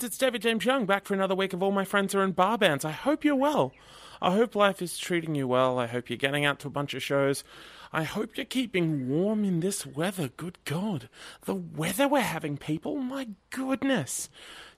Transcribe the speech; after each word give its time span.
friends, 0.00 0.12
it's 0.12 0.18
David 0.18 0.40
James 0.40 0.64
Young 0.64 0.86
back 0.86 1.04
for 1.04 1.12
another 1.12 1.34
week 1.34 1.52
of 1.52 1.62
All 1.62 1.72
My 1.72 1.84
Friends 1.84 2.14
Are 2.14 2.22
in 2.22 2.32
Bar 2.32 2.56
Bands. 2.56 2.86
I 2.86 2.90
hope 2.90 3.22
you're 3.22 3.36
well. 3.36 3.72
I 4.22 4.34
hope 4.34 4.54
life 4.54 4.80
is 4.80 4.96
treating 4.96 5.34
you 5.34 5.46
well. 5.46 5.78
I 5.78 5.86
hope 5.86 6.08
you're 6.08 6.16
getting 6.16 6.42
out 6.42 6.58
to 6.60 6.68
a 6.68 6.70
bunch 6.70 6.94
of 6.94 7.02
shows. 7.02 7.44
I 7.92 8.04
hope 8.04 8.34
you're 8.36 8.46
keeping 8.46 9.10
warm 9.10 9.44
in 9.44 9.60
this 9.60 9.84
weather. 9.84 10.28
Good 10.28 10.56
God. 10.64 11.10
The 11.44 11.54
weather 11.54 12.08
we're 12.08 12.20
having, 12.20 12.56
people. 12.56 12.96
My 12.96 13.28
goodness. 13.50 14.30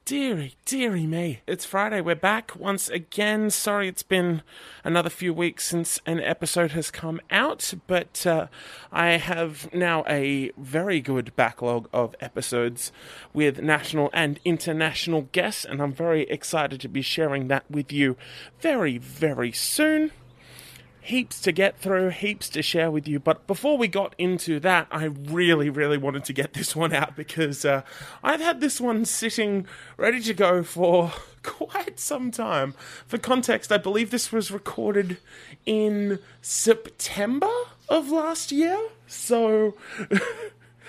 Deary, 0.04 0.56
deary 0.64 1.06
me. 1.06 1.42
It's 1.46 1.64
Friday. 1.64 2.00
We're 2.00 2.16
back 2.16 2.56
once 2.56 2.88
again. 2.88 3.50
Sorry 3.50 3.86
it's 3.86 4.02
been 4.02 4.42
another 4.82 5.08
few 5.08 5.32
weeks 5.32 5.64
since 5.64 6.00
an 6.04 6.18
episode 6.18 6.72
has 6.72 6.90
come 6.90 7.20
out, 7.30 7.72
but 7.86 8.26
uh, 8.26 8.48
I 8.90 9.10
have 9.10 9.72
now 9.72 10.02
a 10.08 10.50
very 10.58 11.00
good 11.00 11.36
backlog 11.36 11.88
of 11.92 12.16
episodes 12.20 12.90
with 13.32 13.62
national 13.62 14.10
and 14.12 14.40
international 14.44 15.28
guests, 15.30 15.64
and 15.64 15.80
I'm 15.80 15.92
very 15.92 16.22
excited 16.22 16.80
to 16.80 16.88
be 16.88 17.02
sharing 17.02 17.46
that 17.46 17.70
with 17.70 17.92
you 17.92 18.16
very, 18.58 18.98
very 18.98 19.52
soon 19.52 20.10
heaps 21.02 21.40
to 21.40 21.50
get 21.50 21.78
through, 21.78 22.10
heaps 22.10 22.48
to 22.48 22.62
share 22.62 22.90
with 22.90 23.08
you. 23.08 23.18
But 23.18 23.46
before 23.48 23.76
we 23.76 23.88
got 23.88 24.14
into 24.18 24.60
that, 24.60 24.86
I 24.90 25.06
really, 25.06 25.68
really 25.68 25.98
wanted 25.98 26.24
to 26.24 26.32
get 26.32 26.54
this 26.54 26.74
one 26.82 26.92
out 26.92 27.16
because 27.16 27.64
uh, 27.64 27.82
I've 28.22 28.40
had 28.40 28.60
this 28.60 28.80
one 28.80 29.04
sitting 29.04 29.66
ready 29.96 30.20
to 30.22 30.32
go 30.32 30.62
for 30.62 31.12
quite 31.42 31.98
some 31.98 32.30
time. 32.30 32.74
For 33.06 33.18
context, 33.18 33.72
I 33.72 33.78
believe 33.78 34.10
this 34.10 34.30
was 34.32 34.50
recorded 34.50 35.18
in 35.66 36.20
September 36.40 37.50
of 37.88 38.10
last 38.10 38.52
year. 38.52 38.78
So. 39.06 39.74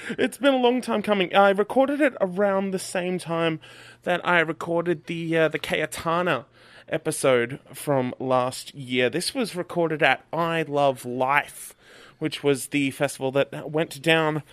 it's 0.09 0.37
been 0.37 0.53
a 0.53 0.57
long 0.57 0.81
time 0.81 1.01
coming. 1.01 1.33
I 1.33 1.51
recorded 1.51 2.01
it 2.01 2.13
around 2.19 2.71
the 2.71 2.79
same 2.79 3.19
time 3.19 3.59
that 4.03 4.25
I 4.27 4.39
recorded 4.39 5.05
the 5.05 5.37
uh, 5.37 5.47
the 5.47 5.59
Cayetana 5.59 6.45
episode 6.89 7.59
from 7.73 8.13
last 8.19 8.73
year. 8.75 9.09
This 9.09 9.33
was 9.33 9.55
recorded 9.55 10.03
at 10.03 10.25
I 10.31 10.63
Love 10.63 11.05
Life, 11.05 11.75
which 12.19 12.43
was 12.43 12.67
the 12.67 12.91
festival 12.91 13.31
that 13.31 13.71
went 13.71 14.01
down 14.01 14.43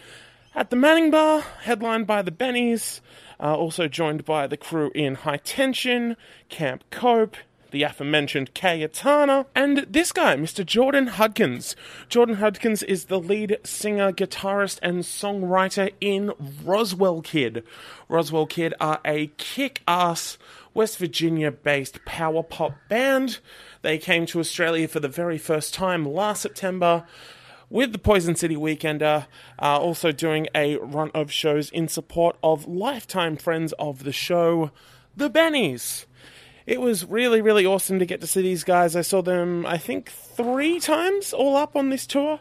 at 0.55 0.71
the 0.71 0.77
Manning 0.77 1.11
Bar, 1.11 1.43
headlined 1.63 2.07
by 2.07 2.23
the 2.23 2.33
Bennies, 2.33 3.01
uh, 3.39 3.55
also 3.55 3.89
joined 3.89 4.25
by 4.25 4.47
the 4.47 4.57
crew 4.57 4.91
in 4.95 5.15
High 5.15 5.39
Tension, 5.39 6.17
Camp 6.49 6.85
Cope, 6.91 7.37
the 7.71 7.83
aforementioned 7.83 8.55
Cayetana, 8.55 9.47
and 9.55 9.87
this 9.89 10.13
guy, 10.13 10.37
Mr. 10.37 10.65
Jordan 10.65 11.07
Hudkins. 11.07 11.77
Jordan 12.09 12.37
Hudkins 12.37 12.83
is 12.83 13.05
the 13.05 13.21
lead 13.21 13.59
singer, 13.65 14.13
guitarist, 14.13 14.79
and 14.83 15.01
songwriter 15.01 15.93
in 16.01 16.33
Roswell 16.65 17.23
Kid. 17.23 17.65
Roswell 18.09 18.47
Kid 18.47 18.75
are 18.81 19.01
a 19.05 19.29
kick 19.37 19.83
ass 19.87 20.37
West 20.75 20.99
Virginia 20.99 21.51
based 21.51 22.05
power 22.05 22.43
pop 22.43 22.75
band. 22.89 23.39
They 23.83 23.99
came 23.99 24.27
to 24.27 24.41
Australia 24.41 24.89
for 24.89 25.01
the 25.01 25.09
very 25.09 25.39
first 25.39 25.75
time 25.75 26.05
last 26.05 26.43
September 26.43 27.05
with 27.71 27.93
the 27.93 27.99
Poison 27.99 28.35
City 28.35 28.57
Weekender, 28.57 29.27
uh, 29.63 29.79
also 29.79 30.11
doing 30.11 30.49
a 30.55 30.77
run 30.79 31.11
of 31.15 31.31
shows 31.31 31.71
in 31.71 31.87
support 31.87 32.37
of 32.43 32.67
lifetime 32.67 33.37
friends 33.37 33.73
of 33.79 34.03
the 34.03 34.13
show, 34.13 34.73
the 35.17 35.31
Bennies. 35.31 36.07
It 36.67 36.81
was 36.81 37.05
really, 37.05 37.41
really 37.41 37.65
awesome 37.65 37.99
to 38.01 38.07
get 38.07 38.21
to 38.21 38.27
see 38.27 38.43
these 38.43 38.65
guys. 38.65 38.95
I 38.95 39.03
saw 39.03 39.23
them, 39.23 39.65
I 39.67 39.79
think, 39.79 40.11
three 40.11 40.79
times 40.79 41.33
all 41.33 41.57
up 41.57 41.77
on 41.77 41.91
this 41.91 42.07
tour. 42.07 42.41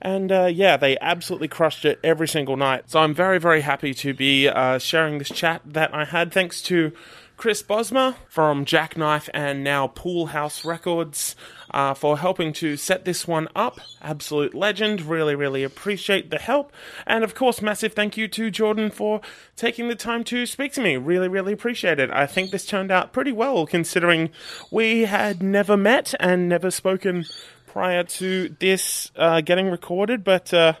And 0.00 0.30
uh, 0.30 0.46
yeah, 0.52 0.76
they 0.76 0.98
absolutely 1.00 1.48
crushed 1.48 1.84
it 1.84 1.98
every 2.04 2.28
single 2.28 2.56
night. 2.56 2.90
So 2.90 3.00
I'm 3.00 3.14
very, 3.14 3.38
very 3.38 3.62
happy 3.62 3.94
to 3.94 4.12
be 4.12 4.46
uh, 4.46 4.78
sharing 4.78 5.18
this 5.18 5.30
chat 5.30 5.62
that 5.64 5.94
I 5.94 6.04
had 6.04 6.32
thanks 6.32 6.60
to 6.62 6.92
Chris 7.36 7.62
Bosma 7.62 8.16
from 8.28 8.64
Jackknife 8.64 9.28
and 9.34 9.62
now 9.62 9.88
Pool 9.88 10.26
House 10.26 10.64
Records 10.64 11.36
uh, 11.70 11.92
for 11.92 12.18
helping 12.18 12.52
to 12.54 12.76
set 12.76 13.04
this 13.04 13.28
one 13.28 13.48
up. 13.54 13.78
Absolute 14.00 14.54
legend. 14.54 15.02
Really, 15.02 15.34
really 15.34 15.62
appreciate 15.62 16.30
the 16.30 16.38
help. 16.38 16.72
And 17.06 17.22
of 17.22 17.34
course, 17.34 17.60
massive 17.60 17.92
thank 17.92 18.16
you 18.16 18.26
to 18.28 18.50
Jordan 18.50 18.90
for 18.90 19.20
taking 19.54 19.88
the 19.88 19.94
time 19.94 20.24
to 20.24 20.46
speak 20.46 20.72
to 20.72 20.80
me. 20.80 20.96
Really, 20.96 21.28
really 21.28 21.52
appreciate 21.52 21.98
it. 21.98 22.10
I 22.10 22.26
think 22.26 22.50
this 22.50 22.64
turned 22.64 22.90
out 22.90 23.12
pretty 23.12 23.32
well 23.32 23.66
considering 23.66 24.30
we 24.70 25.02
had 25.02 25.42
never 25.42 25.76
met 25.76 26.14
and 26.18 26.48
never 26.48 26.70
spoken 26.70 27.26
prior 27.66 28.04
to 28.04 28.56
this 28.58 29.10
uh, 29.16 29.42
getting 29.42 29.70
recorded, 29.70 30.24
but 30.24 30.54
uh, 30.54 30.72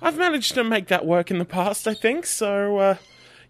I've 0.00 0.16
managed 0.16 0.54
to 0.54 0.64
make 0.64 0.88
that 0.88 1.04
work 1.04 1.30
in 1.30 1.38
the 1.38 1.44
past, 1.44 1.86
I 1.86 1.92
think. 1.92 2.24
So, 2.24 2.78
uh, 2.78 2.96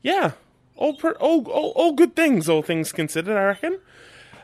yeah, 0.03 0.33
all, 0.81 0.95
per, 0.95 1.13
all, 1.13 1.47
all, 1.49 1.71
all 1.77 1.93
good 1.93 2.17
things, 2.17 2.49
all 2.49 2.63
things 2.63 2.91
considered, 2.91 3.37
I 3.37 3.45
reckon. 3.45 3.79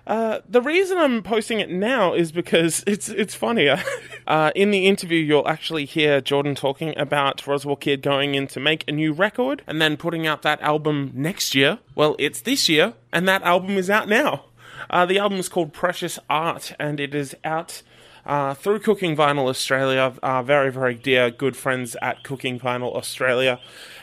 Uh, 0.07 0.39
the 0.49 0.63
reason 0.63 0.99
I'm 0.99 1.23
posting 1.23 1.59
it 1.59 1.69
now 1.69 2.15
is 2.15 2.31
because 2.31 2.85
it's 2.87 3.09
it's 3.09 3.35
funnier. 3.35 3.83
uh, 4.27 4.53
in 4.55 4.71
the 4.71 4.87
interview, 4.87 5.19
you'll 5.19 5.49
actually 5.49 5.85
hear 5.85 6.21
Jordan 6.21 6.55
talking 6.55 6.97
about 6.97 7.45
Roswell 7.47 7.77
Kid 7.77 8.03
going 8.03 8.35
in 8.37 8.47
to 8.49 8.61
make 8.61 8.85
a 8.87 8.93
new 8.93 9.13
record 9.13 9.63
and 9.67 9.83
then 9.83 9.97
putting 9.97 10.27
out 10.27 10.43
that 10.43 10.61
album 10.61 11.11
next 11.15 11.55
year. 11.55 11.79
Well, 11.97 12.15
it's 12.19 12.41
this 12.41 12.69
year, 12.69 12.95
and 13.13 13.27
that 13.27 13.43
album 13.43 13.77
is 13.77 13.91
out 13.91 14.09
now. 14.09 14.45
Uh, 14.89 15.07
the 15.07 15.19
album 15.19 15.39
is 15.39 15.49
called 15.49 15.73
Precious 15.73 16.19
Art, 16.31 16.73
and 16.79 17.01
it 17.01 17.15
is 17.15 17.35
out 17.43 17.83
uh, 18.25 18.55
through 18.55 18.81
Cooking 18.81 19.17
Vinyl 19.17 19.49
Australia. 19.49 20.15
Uh, 20.23 20.43
very, 20.43 20.71
very 20.71 20.95
dear, 20.95 21.31
good 21.31 21.57
friends 21.57 21.97
at 22.03 22.23
Cooking 22.23 22.61
Vinyl 22.61 22.95
Australia. 22.95 23.59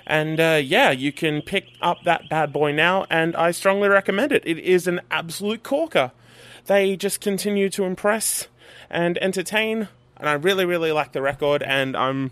And 0.05 0.39
uh, 0.39 0.61
yeah, 0.63 0.91
you 0.91 1.11
can 1.11 1.41
pick 1.41 1.67
up 1.81 2.03
that 2.03 2.29
bad 2.29 2.51
boy 2.51 2.71
now, 2.71 3.05
and 3.09 3.35
I 3.35 3.51
strongly 3.51 3.89
recommend 3.89 4.31
it. 4.31 4.43
It 4.45 4.59
is 4.59 4.87
an 4.87 5.01
absolute 5.09 5.63
corker. 5.63 6.11
They 6.65 6.95
just 6.95 7.21
continue 7.21 7.69
to 7.69 7.83
impress 7.83 8.47
and 8.89 9.17
entertain, 9.19 9.87
and 10.17 10.29
I 10.29 10.33
really, 10.33 10.65
really 10.65 10.91
like 10.91 11.11
the 11.11 11.21
record, 11.21 11.63
and 11.63 11.95
I'm 11.95 12.31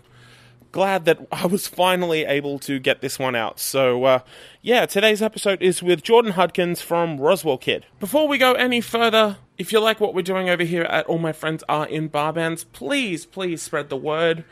glad 0.72 1.04
that 1.04 1.18
I 1.30 1.46
was 1.46 1.68
finally 1.68 2.24
able 2.24 2.58
to 2.60 2.78
get 2.78 3.00
this 3.00 3.18
one 3.18 3.36
out. 3.36 3.60
So, 3.60 4.04
uh, 4.04 4.18
yeah, 4.62 4.86
today's 4.86 5.22
episode 5.22 5.62
is 5.62 5.82
with 5.82 6.02
Jordan 6.02 6.32
Hudkins 6.32 6.80
from 6.80 7.20
Roswell 7.20 7.58
Kid. 7.58 7.86
Before 8.00 8.26
we 8.26 8.38
go 8.38 8.54
any 8.54 8.80
further, 8.80 9.36
if 9.58 9.72
you 9.72 9.80
like 9.80 10.00
what 10.00 10.14
we're 10.14 10.22
doing 10.22 10.48
over 10.48 10.64
here 10.64 10.84
at 10.84 11.06
All 11.06 11.18
My 11.18 11.32
Friends 11.32 11.62
Are 11.68 11.86
in 11.86 12.08
Bar 12.08 12.32
Bands, 12.32 12.64
please, 12.64 13.26
please 13.26 13.62
spread 13.62 13.90
the 13.90 13.96
word. 13.96 14.44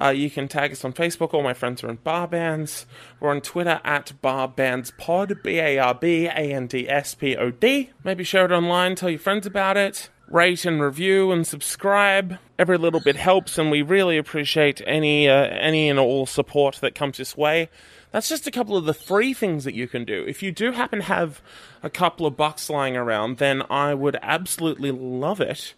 Uh, 0.00 0.08
you 0.08 0.28
can 0.28 0.48
tag 0.48 0.72
us 0.72 0.84
on 0.84 0.92
Facebook. 0.92 1.32
All 1.34 1.42
my 1.42 1.54
friends 1.54 1.84
are 1.84 1.90
in 1.90 1.96
bar 1.96 2.26
bands. 2.26 2.86
We're 3.20 3.30
on 3.30 3.40
Twitter 3.40 3.80
at 3.84 4.12
barbandspod, 4.22 5.42
B 5.42 5.58
A 5.58 5.78
R 5.78 5.94
B 5.94 6.26
A 6.26 6.30
N 6.30 6.66
D 6.66 6.88
S 6.88 7.14
P 7.14 7.36
O 7.36 7.50
D. 7.50 7.90
Maybe 8.02 8.24
share 8.24 8.44
it 8.44 8.52
online, 8.52 8.96
tell 8.96 9.10
your 9.10 9.18
friends 9.18 9.46
about 9.46 9.76
it. 9.76 10.10
Rate 10.26 10.64
and 10.64 10.80
review 10.80 11.32
and 11.32 11.46
subscribe. 11.46 12.38
Every 12.58 12.78
little 12.78 13.00
bit 13.00 13.16
helps, 13.16 13.58
and 13.58 13.70
we 13.70 13.82
really 13.82 14.16
appreciate 14.16 14.80
any 14.86 15.28
uh, 15.28 15.34
any 15.34 15.88
and 15.88 15.98
all 15.98 16.26
support 16.26 16.76
that 16.76 16.94
comes 16.94 17.18
this 17.18 17.36
way. 17.36 17.68
That's 18.10 18.28
just 18.28 18.46
a 18.46 18.52
couple 18.52 18.76
of 18.76 18.84
the 18.84 18.94
free 18.94 19.34
things 19.34 19.64
that 19.64 19.74
you 19.74 19.86
can 19.86 20.04
do. 20.04 20.24
If 20.26 20.42
you 20.42 20.52
do 20.52 20.72
happen 20.72 21.00
to 21.00 21.04
have 21.04 21.42
a 21.82 21.90
couple 21.90 22.26
of 22.26 22.36
bucks 22.36 22.70
lying 22.70 22.96
around, 22.96 23.38
then 23.38 23.62
I 23.68 23.92
would 23.92 24.16
absolutely 24.22 24.92
love 24.92 25.40
it 25.40 25.74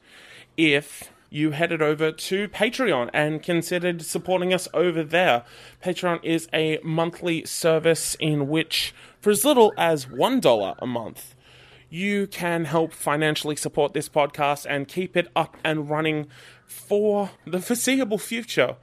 if 0.57 1.11
you 1.31 1.51
headed 1.51 1.83
over 1.83 2.13
to 2.13 2.49
Patreon 2.49 3.11
and 3.13 3.43
considered 3.43 4.03
supporting 4.03 4.55
us 4.55 4.69
over 4.73 5.03
there. 5.03 5.45
Patreon 5.85 6.21
is 6.23 6.49
a 6.53 6.79
monthly 6.83 7.45
service 7.45 8.17
in 8.21 8.49
which, 8.49 8.95
for 9.21 9.31
as 9.31 9.45
little 9.45 9.73
as 9.77 10.07
$1 10.07 10.77
a 10.79 10.87
month, 10.87 11.35
you 11.89 12.27
can 12.27 12.65
help 12.65 12.93
financially 12.93 13.57
support 13.57 13.93
this 13.93 14.09
podcast 14.09 14.67
and 14.69 14.89
keep 14.89 15.17
it 15.17 15.29
up 15.37 15.57
and 15.65 15.89
running 15.89 16.27
for 16.67 17.31
the 17.47 17.61
foreseeable 17.61 18.19
future. 18.19 18.77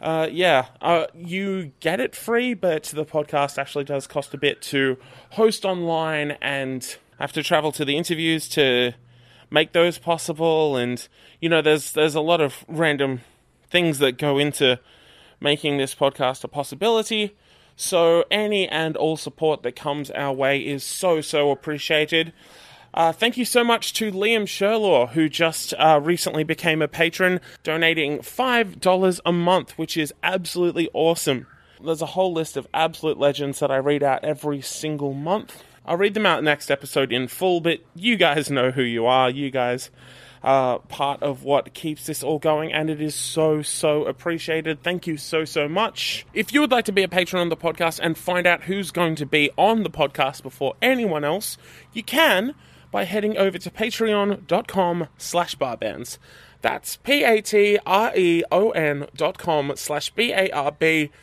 Uh, 0.00 0.28
yeah, 0.30 0.66
uh, 0.80 1.06
you 1.14 1.72
get 1.80 2.00
it 2.00 2.14
free, 2.14 2.54
but 2.54 2.84
the 2.84 3.04
podcast 3.04 3.58
actually 3.58 3.84
does 3.84 4.06
cost 4.06 4.32
a 4.32 4.38
bit 4.38 4.62
to 4.62 4.96
host 5.30 5.64
online 5.64 6.32
and 6.40 6.96
have 7.18 7.32
to 7.32 7.42
travel 7.42 7.72
to 7.72 7.84
the 7.84 7.96
interviews 7.96 8.48
to 8.48 8.94
make 9.50 9.72
those 9.72 9.98
possible. 9.98 10.76
And 10.76 11.06
you 11.40 11.48
know, 11.48 11.62
there's 11.62 11.92
there's 11.92 12.14
a 12.14 12.20
lot 12.20 12.40
of 12.40 12.64
random 12.68 13.20
things 13.70 13.98
that 13.98 14.18
go 14.18 14.38
into 14.38 14.80
making 15.40 15.78
this 15.78 15.94
podcast 15.94 16.44
a 16.44 16.48
possibility. 16.48 17.36
So 17.76 18.24
any 18.30 18.68
and 18.68 18.96
all 18.96 19.16
support 19.16 19.62
that 19.62 19.76
comes 19.76 20.10
our 20.10 20.32
way 20.32 20.58
is 20.58 20.82
so 20.82 21.20
so 21.20 21.50
appreciated. 21.50 22.32
Uh, 22.94 23.12
thank 23.12 23.36
you 23.36 23.44
so 23.44 23.62
much 23.62 23.92
to 23.92 24.10
Liam 24.10 24.42
Sherlaw, 24.42 25.10
who 25.10 25.28
just 25.28 25.74
uh, 25.74 26.00
recently 26.02 26.42
became 26.42 26.80
a 26.80 26.88
patron, 26.88 27.40
donating 27.62 28.18
$5 28.18 29.20
a 29.24 29.32
month, 29.32 29.76
which 29.76 29.96
is 29.96 30.12
absolutely 30.22 30.88
awesome. 30.94 31.46
There's 31.84 32.02
a 32.02 32.06
whole 32.06 32.32
list 32.32 32.56
of 32.56 32.66
absolute 32.74 33.18
legends 33.18 33.60
that 33.60 33.70
I 33.70 33.76
read 33.76 34.02
out 34.02 34.24
every 34.24 34.60
single 34.62 35.12
month. 35.12 35.62
I'll 35.84 35.96
read 35.96 36.14
them 36.14 36.26
out 36.26 36.44
next 36.44 36.70
episode 36.70 37.12
in 37.12 37.28
full, 37.28 37.60
but 37.60 37.80
you 37.94 38.16
guys 38.16 38.50
know 38.50 38.70
who 38.70 38.82
you 38.82 39.06
are. 39.06 39.30
You 39.30 39.50
guys 39.50 39.90
are 40.42 40.78
part 40.78 41.22
of 41.22 41.42
what 41.44 41.74
keeps 41.74 42.06
this 42.06 42.22
all 42.22 42.38
going, 42.38 42.72
and 42.72 42.90
it 42.90 43.00
is 43.00 43.14
so, 43.14 43.62
so 43.62 44.04
appreciated. 44.04 44.82
Thank 44.82 45.06
you 45.06 45.16
so, 45.16 45.44
so 45.44 45.68
much. 45.68 46.26
If 46.32 46.52
you 46.52 46.60
would 46.60 46.70
like 46.70 46.84
to 46.86 46.92
be 46.92 47.02
a 47.02 47.08
patron 47.08 47.40
on 47.40 47.48
the 47.48 47.56
podcast 47.56 47.98
and 48.02 48.16
find 48.16 48.46
out 48.46 48.64
who's 48.64 48.90
going 48.90 49.14
to 49.16 49.26
be 49.26 49.50
on 49.56 49.82
the 49.82 49.90
podcast 49.90 50.42
before 50.42 50.74
anyone 50.80 51.24
else, 51.24 51.58
you 51.92 52.02
can 52.02 52.54
by 52.90 53.04
heading 53.04 53.36
over 53.36 53.58
to 53.58 53.70
patreon.com 53.70 55.08
slash 55.18 55.54
barbands. 55.56 56.18
That's 56.60 56.96
P-A-T-R-E-O-N 56.96 57.76
dot 59.16 59.38
com 59.38 59.72
slash 59.76 60.10
B-A-R-B-A-N-D-S. 60.10 61.18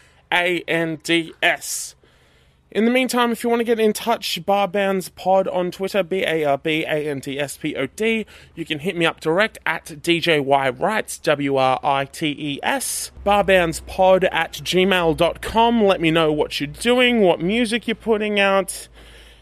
In 2.75 2.83
the 2.83 2.91
meantime, 2.91 3.31
if 3.31 3.41
you 3.41 3.49
want 3.49 3.61
to 3.61 3.63
get 3.63 3.79
in 3.79 3.93
touch, 3.93 4.37
Barbands 4.45 5.09
Pod 5.15 5.47
on 5.47 5.71
Twitter, 5.71 6.03
B 6.03 6.25
A 6.25 6.43
R 6.43 6.57
B 6.57 6.83
A 6.83 7.09
N 7.09 7.21
D 7.21 7.39
S 7.39 7.55
P 7.55 7.73
O 7.73 7.85
D. 7.85 8.25
You 8.53 8.65
can 8.65 8.79
hit 8.79 8.97
me 8.97 9.05
up 9.05 9.21
direct 9.21 9.57
at 9.65 9.85
DJY 9.85 10.77
Writes, 10.77 11.17
W 11.19 11.55
R 11.55 11.79
I 11.81 12.03
T 12.03 12.35
E 12.37 12.59
S. 12.61 13.13
Barbandspod 13.25 14.27
at 14.29 14.51
gmail.com. 14.55 15.83
Let 15.85 16.01
me 16.01 16.11
know 16.11 16.33
what 16.33 16.59
you're 16.59 16.67
doing, 16.67 17.21
what 17.21 17.39
music 17.39 17.87
you're 17.87 17.95
putting 17.95 18.41
out. 18.41 18.89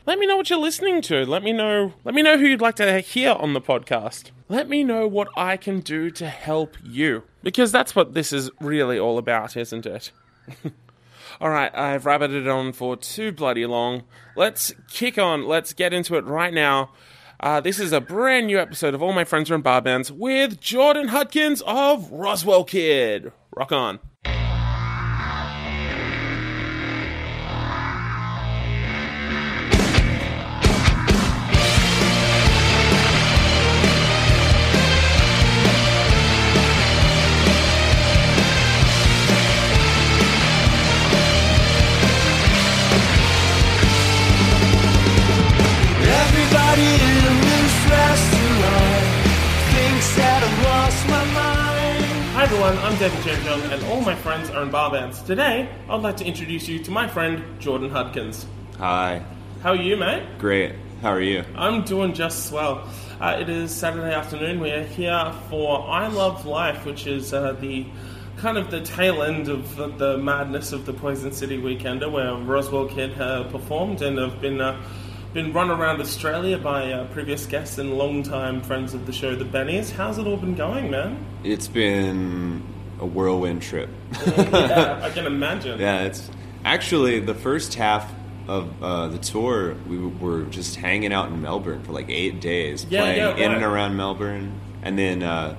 Let 0.05 0.19
me 0.19 0.27
know 0.27 0.37
what 0.37 0.51
you're 0.51 0.59
listening 0.59 1.01
to. 1.01 1.25
Let 1.25 1.41
me 1.41 1.53
know 1.53 1.93
let 2.03 2.13
me 2.13 2.21
know 2.21 2.37
who 2.37 2.45
you'd 2.45 2.61
like 2.61 2.75
to 2.75 2.99
hear 2.99 3.31
on 3.31 3.53
the 3.53 3.61
podcast. 3.61 4.29
Let 4.47 4.69
me 4.69 4.83
know 4.83 5.07
what 5.07 5.29
I 5.35 5.57
can 5.57 5.79
do 5.79 6.11
to 6.11 6.27
help 6.27 6.77
you. 6.83 7.23
Because 7.41 7.71
that's 7.71 7.95
what 7.95 8.13
this 8.13 8.31
is 8.31 8.51
really 8.61 8.99
all 8.99 9.17
about, 9.17 9.57
isn't 9.57 9.87
it? 9.87 10.11
All 11.41 11.49
right, 11.49 11.73
I've 11.75 12.03
rabbited 12.03 12.53
on 12.53 12.73
for 12.73 12.95
too 12.95 13.31
bloody 13.31 13.65
long. 13.65 14.03
Let's 14.35 14.73
kick 14.89 15.17
on. 15.17 15.47
Let's 15.47 15.73
get 15.73 15.93
into 15.93 16.15
it 16.15 16.25
right 16.25 16.53
now. 16.53 16.91
Uh, 17.39 17.59
this 17.59 17.79
is 17.79 17.91
a 17.91 17.99
brand 17.99 18.47
new 18.47 18.59
episode 18.59 18.93
of 18.93 19.01
All 19.01 19.13
My 19.13 19.25
Friends 19.25 19.51
Are 19.51 19.55
in 19.55 19.61
Bar 19.61 19.81
Bands 19.81 20.11
with 20.11 20.59
Jordan 20.61 21.09
Hudkins 21.09 21.61
of 21.65 22.09
Roswell 22.11 22.63
Kid. 22.63 23.31
Rock 23.55 23.71
on. 23.71 23.99
I'm 52.93 52.99
David 52.99 53.43
Young, 53.43 53.61
and 53.71 53.83
all 53.85 54.01
my 54.01 54.13
friends 54.13 54.51
are 54.51 54.61
in 54.61 54.69
bar 54.69 54.91
bands. 54.91 55.19
Today, 55.23 55.67
I'd 55.89 56.03
like 56.03 56.15
to 56.17 56.25
introduce 56.25 56.67
you 56.67 56.77
to 56.83 56.91
my 56.91 57.07
friend 57.07 57.43
Jordan 57.59 57.89
Hudkins. 57.89 58.45
Hi. 58.77 59.25
How 59.63 59.71
are 59.71 59.75
you, 59.75 59.97
mate? 59.97 60.21
Great. 60.37 60.75
How 61.01 61.09
are 61.09 61.19
you? 61.19 61.43
I'm 61.55 61.83
doing 61.85 62.13
just 62.13 62.49
swell. 62.49 62.87
Uh, 63.19 63.37
it 63.41 63.49
is 63.49 63.71
Saturday 63.71 64.13
afternoon. 64.13 64.59
We 64.59 64.69
are 64.69 64.83
here 64.83 65.33
for 65.49 65.89
I 65.89 66.05
Love 66.05 66.45
Life, 66.45 66.85
which 66.85 67.07
is 67.07 67.33
uh, 67.33 67.53
the 67.53 67.87
kind 68.37 68.59
of 68.59 68.69
the 68.69 68.81
tail 68.81 69.23
end 69.23 69.49
of 69.49 69.75
the, 69.75 69.87
the 69.87 70.17
madness 70.19 70.71
of 70.71 70.85
the 70.85 70.93
Poison 70.93 71.31
City 71.31 71.59
Weekender, 71.59 72.11
where 72.11 72.35
Roswell 72.35 72.87
Kid 72.87 73.19
uh, 73.19 73.45
performed 73.45 74.03
and 74.03 74.19
have 74.19 74.39
been 74.39 74.61
uh, 74.61 74.79
been 75.33 75.51
run 75.51 75.71
around 75.71 75.99
Australia 75.99 76.59
by 76.59 76.91
uh, 76.91 77.07
previous 77.07 77.47
guests 77.47 77.79
and 77.79 77.97
longtime 77.97 78.61
friends 78.61 78.93
of 78.93 79.07
the 79.07 79.11
show, 79.11 79.35
the 79.35 79.45
Bennies. 79.45 79.89
How's 79.89 80.19
it 80.19 80.27
all 80.27 80.37
been 80.37 80.53
going, 80.53 80.91
man? 80.91 81.25
It's 81.43 81.67
been 81.67 82.61
a 83.03 83.05
whirlwind 83.05 83.61
trip. 83.61 83.89
yeah, 84.25 84.99
I 85.03 85.09
can 85.09 85.25
imagine. 85.35 85.79
yeah, 85.79 86.03
it's 86.03 86.29
actually 86.65 87.19
the 87.19 87.33
first 87.35 87.73
half 87.75 88.11
of 88.47 88.81
uh, 88.81 89.07
the 89.09 89.17
tour. 89.17 89.75
We 89.87 89.97
were 89.99 90.43
just 90.45 90.75
hanging 90.77 91.11
out 91.13 91.29
in 91.29 91.41
Melbourne 91.41 91.83
for 91.83 91.91
like 91.91 92.09
eight 92.09 92.39
days, 92.41 92.85
Yeah, 92.89 93.01
playing 93.01 93.17
yeah, 93.17 93.45
in 93.45 93.51
and 93.51 93.63
around 93.63 93.95
Melbourne, 93.97 94.59
and 94.81 94.97
then 94.97 95.21
uh, 95.23 95.55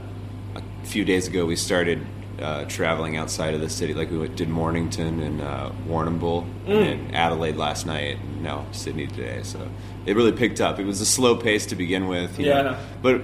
a 0.57 0.87
few 0.87 1.05
days 1.05 1.29
ago 1.29 1.45
we 1.47 1.57
started. 1.57 2.05
Uh, 2.37 2.65
traveling 2.65 3.17
outside 3.17 3.55
of 3.55 3.61
the 3.61 3.69
city, 3.69 3.95
like 3.95 4.11
we 4.11 4.27
did 4.27 4.49
Mornington 4.49 5.21
and 5.21 5.41
uh, 5.41 5.71
Warrnambool, 5.87 6.45
Mm. 6.67 6.69
and 6.69 7.09
then 7.09 7.15
Adelaide 7.15 7.55
last 7.57 7.87
night, 7.87 8.19
and 8.19 8.43
now 8.43 8.67
Sydney 8.73 9.07
today. 9.07 9.39
So 9.45 9.61
it 10.05 10.17
really 10.17 10.33
picked 10.33 10.61
up. 10.61 10.81
It 10.81 10.85
was 10.85 11.01
a 11.01 11.07
slow 11.07 11.37
pace 11.37 11.65
to 11.67 11.77
begin 11.77 12.09
with, 12.09 12.37
you 12.41 12.47
know, 12.47 12.63
Yeah. 12.73 12.81
but 13.03 13.23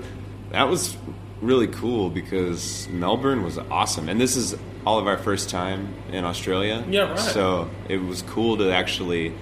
that 0.52 0.68
was 0.68 0.96
really 1.40 1.66
cool 1.68 2.10
because 2.10 2.88
Melbourne 2.90 3.42
was 3.42 3.58
awesome, 3.58 4.08
and 4.08 4.20
this 4.20 4.36
is 4.36 4.56
all 4.86 4.98
of 4.98 5.06
our 5.06 5.16
first 5.18 5.50
time 5.50 5.94
in 6.12 6.24
Australia. 6.24 6.84
Yeah, 6.88 7.10
right. 7.10 7.18
So 7.18 7.70
it 7.88 7.98
was 7.98 8.22
cool 8.22 8.56
to 8.58 8.72
actually 8.72 9.32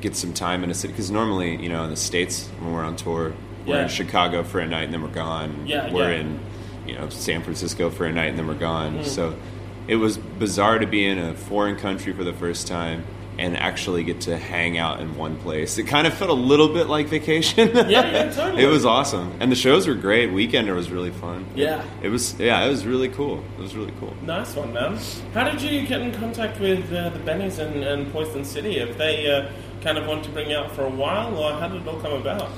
get 0.00 0.14
some 0.14 0.32
time 0.32 0.62
in 0.62 0.70
a 0.70 0.74
city 0.74 0.92
because 0.92 1.10
normally, 1.10 1.56
you 1.56 1.68
know, 1.68 1.84
in 1.84 1.90
the 1.90 1.96
states 1.96 2.48
when 2.60 2.72
we're 2.72 2.84
on 2.84 2.96
tour, 2.96 3.32
we're 3.66 3.76
Yeah. 3.76 3.82
in 3.84 3.88
Chicago 3.88 4.42
for 4.44 4.60
a 4.60 4.66
night 4.66 4.84
and 4.84 4.92
then 4.92 5.02
we're 5.02 5.08
gone. 5.08 5.64
Yeah, 5.66 5.92
we're 5.92 6.12
yeah. 6.12 6.20
in, 6.20 6.40
you 6.86 6.94
know, 6.94 7.08
San 7.08 7.42
Francisco 7.42 7.90
for 7.90 8.04
a 8.06 8.12
night 8.12 8.26
and 8.28 8.38
then 8.38 8.46
we're 8.46 8.54
gone. 8.54 8.98
Mm. 8.98 9.04
So 9.04 9.34
it 9.88 9.96
was 9.96 10.18
bizarre 10.18 10.78
to 10.78 10.86
be 10.86 11.04
in 11.06 11.18
a 11.18 11.34
foreign 11.34 11.76
country 11.76 12.12
for 12.12 12.22
the 12.24 12.32
first 12.32 12.66
time. 12.68 13.04
And 13.38 13.56
actually 13.56 14.02
get 14.02 14.22
to 14.22 14.38
hang 14.38 14.78
out 14.78 15.00
in 15.00 15.14
one 15.14 15.36
place. 15.36 15.76
It 15.76 15.84
kind 15.84 16.06
of 16.06 16.14
felt 16.14 16.30
a 16.30 16.34
little 16.34 16.68
bit 16.72 16.86
like 16.88 17.08
vacation. 17.08 17.68
Yeah, 17.74 17.88
yeah, 17.88 18.30
totally. 18.32 18.62
it 18.62 18.66
was 18.66 18.86
awesome, 18.86 19.34
and 19.40 19.52
the 19.52 19.56
shows 19.56 19.86
were 19.86 19.94
great. 19.94 20.30
Weekender 20.30 20.74
was 20.74 20.90
really 20.90 21.10
fun. 21.10 21.44
Yeah. 21.54 21.84
It 22.02 22.08
was 22.08 22.38
yeah, 22.38 22.64
it 22.64 22.68
was 22.70 22.86
really 22.86 23.08
cool. 23.10 23.44
It 23.58 23.60
was 23.60 23.76
really 23.76 23.92
cool. 24.00 24.14
Nice 24.22 24.54
one, 24.56 24.72
man. 24.72 24.98
How 25.34 25.44
did 25.44 25.60
you 25.60 25.86
get 25.86 26.00
in 26.00 26.12
contact 26.12 26.58
with 26.60 26.90
uh, 26.92 27.10
the 27.10 27.18
Bennies 27.18 27.58
and, 27.58 27.84
and 27.84 28.10
Poison 28.10 28.44
City? 28.44 28.78
If 28.78 28.96
they 28.96 29.30
uh, 29.30 29.50
kind 29.82 29.98
of 29.98 30.06
wanted 30.06 30.24
to 30.24 30.30
bring 30.30 30.50
you 30.50 30.56
out 30.56 30.72
for 30.72 30.84
a 30.84 30.90
while, 30.90 31.36
or 31.36 31.52
how 31.52 31.68
did 31.68 31.82
it 31.82 31.88
all 31.88 32.00
come 32.00 32.12
about? 32.14 32.50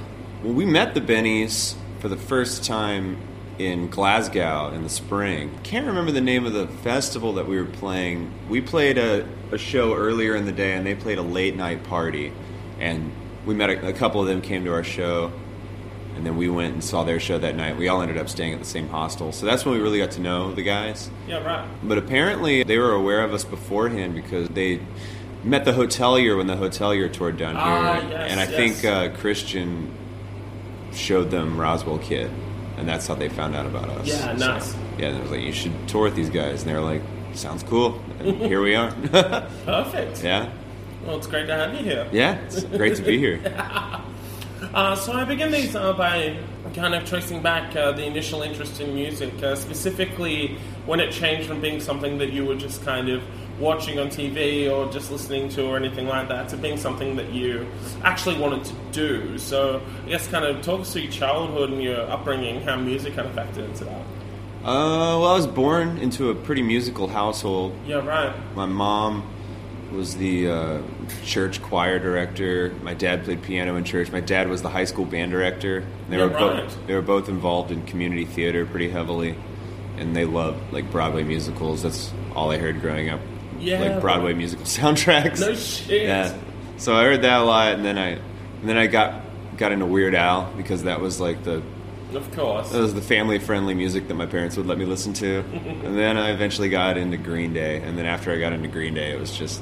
Well, 0.43 0.53
we 0.53 0.65
met 0.65 0.95
the 0.95 1.01
Bennies 1.01 1.75
for 1.99 2.09
the 2.09 2.17
first 2.17 2.65
time 2.65 3.17
in 3.59 3.89
Glasgow 3.89 4.71
in 4.73 4.83
the 4.83 4.89
spring. 4.89 5.59
Can't 5.63 5.87
remember 5.87 6.13
the 6.13 6.21
name 6.21 6.47
of 6.47 6.53
the 6.53 6.69
festival 6.69 7.35
that 7.35 7.47
we 7.49 7.57
were 7.57 7.67
playing. 7.67 8.33
We 8.49 8.61
played 8.61 8.99
a, 8.99 9.29
a 9.51 9.59
show 9.59 9.95
earlier 9.95 10.35
in 10.35 10.47
the 10.47 10.53
day, 10.53 10.75
and 10.75 10.87
they 10.87 10.95
played 10.95 11.19
a 11.19 11.23
late 11.23 11.57
night 11.57 11.85
party, 11.85 12.33
and 12.79 13.13
we 13.45 13.55
met 13.55 13.71
a, 13.71 13.89
a 13.89 13.93
couple 13.93 14.21
of 14.21 14.27
them 14.27 14.41
came 14.41 14.65
to 14.65 14.73
our 14.73 14.85
show. 14.85 15.33
And 16.17 16.27
then 16.27 16.37
we 16.37 16.49
went 16.49 16.75
and 16.75 16.83
saw 16.83 17.05
their 17.05 17.21
show 17.21 17.39
that 17.39 17.55
night. 17.55 17.77
We 17.77 17.87
all 17.87 18.03
ended 18.03 18.19
up 18.19 18.29
staying 18.29 18.53
at 18.53 18.59
the 18.59 18.65
same 18.65 18.89
hostel. 18.89 19.31
So 19.31 19.47
that's 19.47 19.65
when 19.65 19.77
we 19.77 19.81
really 19.81 19.99
got 19.99 20.11
to 20.13 20.21
know 20.21 20.53
the 20.53 20.65
guys. 20.65 21.09
Yeah, 21.29 21.45
right. 21.45 21.69
But 21.81 21.97
apparently 21.97 22.65
they 22.65 22.77
were 22.77 22.91
aware 22.91 23.23
of 23.23 23.33
us 23.33 23.45
beforehand 23.45 24.17
because 24.17 24.49
they 24.49 24.81
met 25.45 25.65
the 25.65 25.71
hotelier 25.71 26.37
when 26.37 26.49
the 26.49 26.57
hotelier 26.57 27.13
toured 27.13 27.37
down 27.37 27.55
here. 27.55 27.65
Ah, 27.65 28.09
yes, 28.09 28.31
and 28.33 28.41
I 28.41 28.45
yes. 28.49 28.53
think 28.53 28.85
uh, 28.85 29.17
Christian 29.17 29.93
showed 30.93 31.31
them 31.31 31.57
Roswell 31.57 31.99
Kid. 31.99 32.33
And 32.79 32.89
that's 32.89 33.07
how 33.07 33.15
they 33.15 33.29
found 33.29 33.57
out 33.57 33.67
about 33.67 33.89
us. 33.91 34.07
Yeah, 34.07 34.33
nice. 34.35 34.75
yeah, 34.99 35.09
and 35.09 35.17
it 35.19 35.23
was 35.23 35.31
like, 35.33 35.41
you 35.43 35.53
should 35.53 35.89
tour 35.89 36.05
with 36.05 36.15
these 36.15 36.31
guys. 36.31 36.63
And 36.63 36.71
they 36.71 36.75
were 36.75 36.81
like, 36.81 37.03
sounds 37.35 37.63
cool. 37.63 38.01
And 38.21 38.37
here 38.51 38.63
we 38.63 38.75
are. 38.75 38.93
Perfect. 39.11 40.23
yeah. 40.23 40.53
Well, 41.05 41.17
it's 41.17 41.27
great 41.27 41.47
to 41.47 41.55
have 41.55 41.73
you 41.75 41.81
here. 41.81 42.09
Yeah, 42.13 42.35
it's 42.47 42.65
great 42.65 42.97
to 42.97 43.03
be 43.03 43.19
here. 43.19 43.41
Uh, 44.75 44.95
so 44.97 45.13
I 45.13 45.25
begin 45.25 45.53
these 45.53 45.77
uh, 45.77 45.93
by 45.93 46.37
kind 46.75 46.93
of 46.95 47.09
tracing 47.09 47.41
back 47.41 47.75
uh, 47.77 47.93
the 47.93 48.05
initial 48.05 48.43
interest 48.43 48.81
in 48.81 48.93
music, 48.93 49.41
uh, 49.43 49.55
specifically 49.55 50.59
when 50.85 50.99
it 50.99 51.13
changed 51.13 51.47
from 51.49 51.61
being 51.61 51.81
something 51.81 52.19
that 52.19 52.33
you 52.33 52.45
were 52.45 52.57
just 52.57 52.85
kind 52.85 53.09
of 53.09 53.23
watching 53.59 53.99
on 53.99 54.09
TV 54.09 54.71
or 54.71 54.91
just 54.93 55.11
listening 55.11 55.49
to 55.51 55.65
or 55.67 55.77
anything 55.77 56.07
like 56.07 56.29
that 56.29 56.49
to 56.51 56.57
being 56.57 56.77
something 56.77 57.17
that 57.17 57.33
you 57.33 57.67
actually 58.05 58.39
wanted 58.39 58.65
to 58.65 58.75
do. 58.93 59.39
So 59.39 59.81
I 60.07 60.09
guess 60.11 60.27
kind 60.29 60.45
of 60.45 60.63
talk 60.63 60.81
us 60.81 60.93
through 60.93 61.03
your 61.03 61.13
childhood 61.13 61.71
and 61.71 61.83
your 61.83 62.01
upbringing, 62.11 62.61
how 62.63 62.77
music 62.77 63.15
kind 63.17 63.29
of 63.29 63.35
factored 63.35 63.65
into 63.69 63.85
that. 63.85 64.01
Uh, 64.65 65.19
well, 65.21 65.27
I 65.29 65.35
was 65.35 65.47
born 65.47 65.99
into 65.99 66.31
a 66.31 66.35
pretty 66.35 66.63
musical 66.63 67.09
household. 67.09 67.75
Yeah, 67.87 68.05
right. 68.05 68.35
My 68.55 68.67
mom 68.67 69.25
was 69.93 70.17
the 70.17 70.51
uh, 70.51 70.83
church 71.25 71.63
choir 71.63 71.99
director. 71.99 72.75
My 72.83 72.93
dad 72.93 73.25
played 73.25 73.43
piano 73.43 73.77
in 73.77 73.85
church. 73.85 74.13
My 74.13 74.21
dad 74.21 74.49
was 74.49 74.61
the 74.63 74.69
high 74.69 74.85
school 74.85 75.05
band 75.07 75.31
director. 75.31 75.85
They 76.11 76.17
Yeah, 76.19 76.25
were 76.25 76.31
right. 76.31 76.39
both 76.67 76.87
they 76.87 76.95
were 76.95 77.03
both 77.03 77.29
involved 77.29 77.71
in 77.71 77.83
community 77.87 78.25
theater 78.27 78.67
pretty 78.67 78.91
heavily, 78.91 79.37
and 79.97 80.15
they 80.15 80.27
loved 80.27 80.73
like 80.73 80.91
Broadway 80.91 81.23
musicals. 81.23 81.83
That's 81.83 82.13
all 82.35 82.51
I 82.51 82.59
heard 82.59 82.81
growing 82.83 83.09
up. 83.09 83.21
Yeah, 83.59 83.81
like 83.81 84.01
Broadway 84.01 84.35
musical 84.35 84.65
soundtracks. 84.67 85.41
No 85.41 85.55
shit. 85.55 86.03
Yeah. 86.03 86.37
So 86.77 86.95
I 86.95 87.03
heard 87.05 87.23
that 87.23 87.41
a 87.41 87.45
lot, 87.45 87.73
and 87.75 87.85
then 87.85 87.99
I 87.99 88.11
and 88.11 88.69
then 88.69 88.77
I 88.77 88.87
got 88.87 89.23
got 89.57 89.73
into 89.73 89.87
Weird 89.87 90.15
Al 90.15 90.53
because 90.57 90.85
that 90.85 91.01
was 91.01 91.21
like 91.21 91.43
the 91.45 91.63
Of 92.15 92.31
course. 92.37 92.71
that 92.71 92.81
was 92.81 92.95
the 92.95 93.03
family 93.03 93.39
friendly 93.41 93.75
music 93.75 94.07
that 94.09 94.15
my 94.15 94.27
parents 94.27 94.57
would 94.57 94.67
let 94.67 94.79
me 94.79 94.85
listen 94.85 95.13
to. 95.15 95.39
and 95.85 95.99
then 95.99 96.17
I 96.17 96.31
eventually 96.31 96.69
got 96.69 96.97
into 96.97 97.17
Green 97.17 97.53
Day. 97.53 97.83
And 97.83 97.99
then 97.99 98.07
after 98.07 98.33
I 98.33 98.39
got 98.39 98.53
into 98.53 98.69
Green 98.69 98.95
Day, 98.95 99.11
it 99.13 99.19
was 99.19 99.37
just 99.37 99.61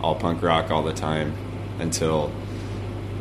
all 0.00 0.14
punk 0.14 0.42
rock 0.42 0.70
all 0.70 0.82
the 0.82 0.92
time 0.94 1.34
until, 1.80 2.32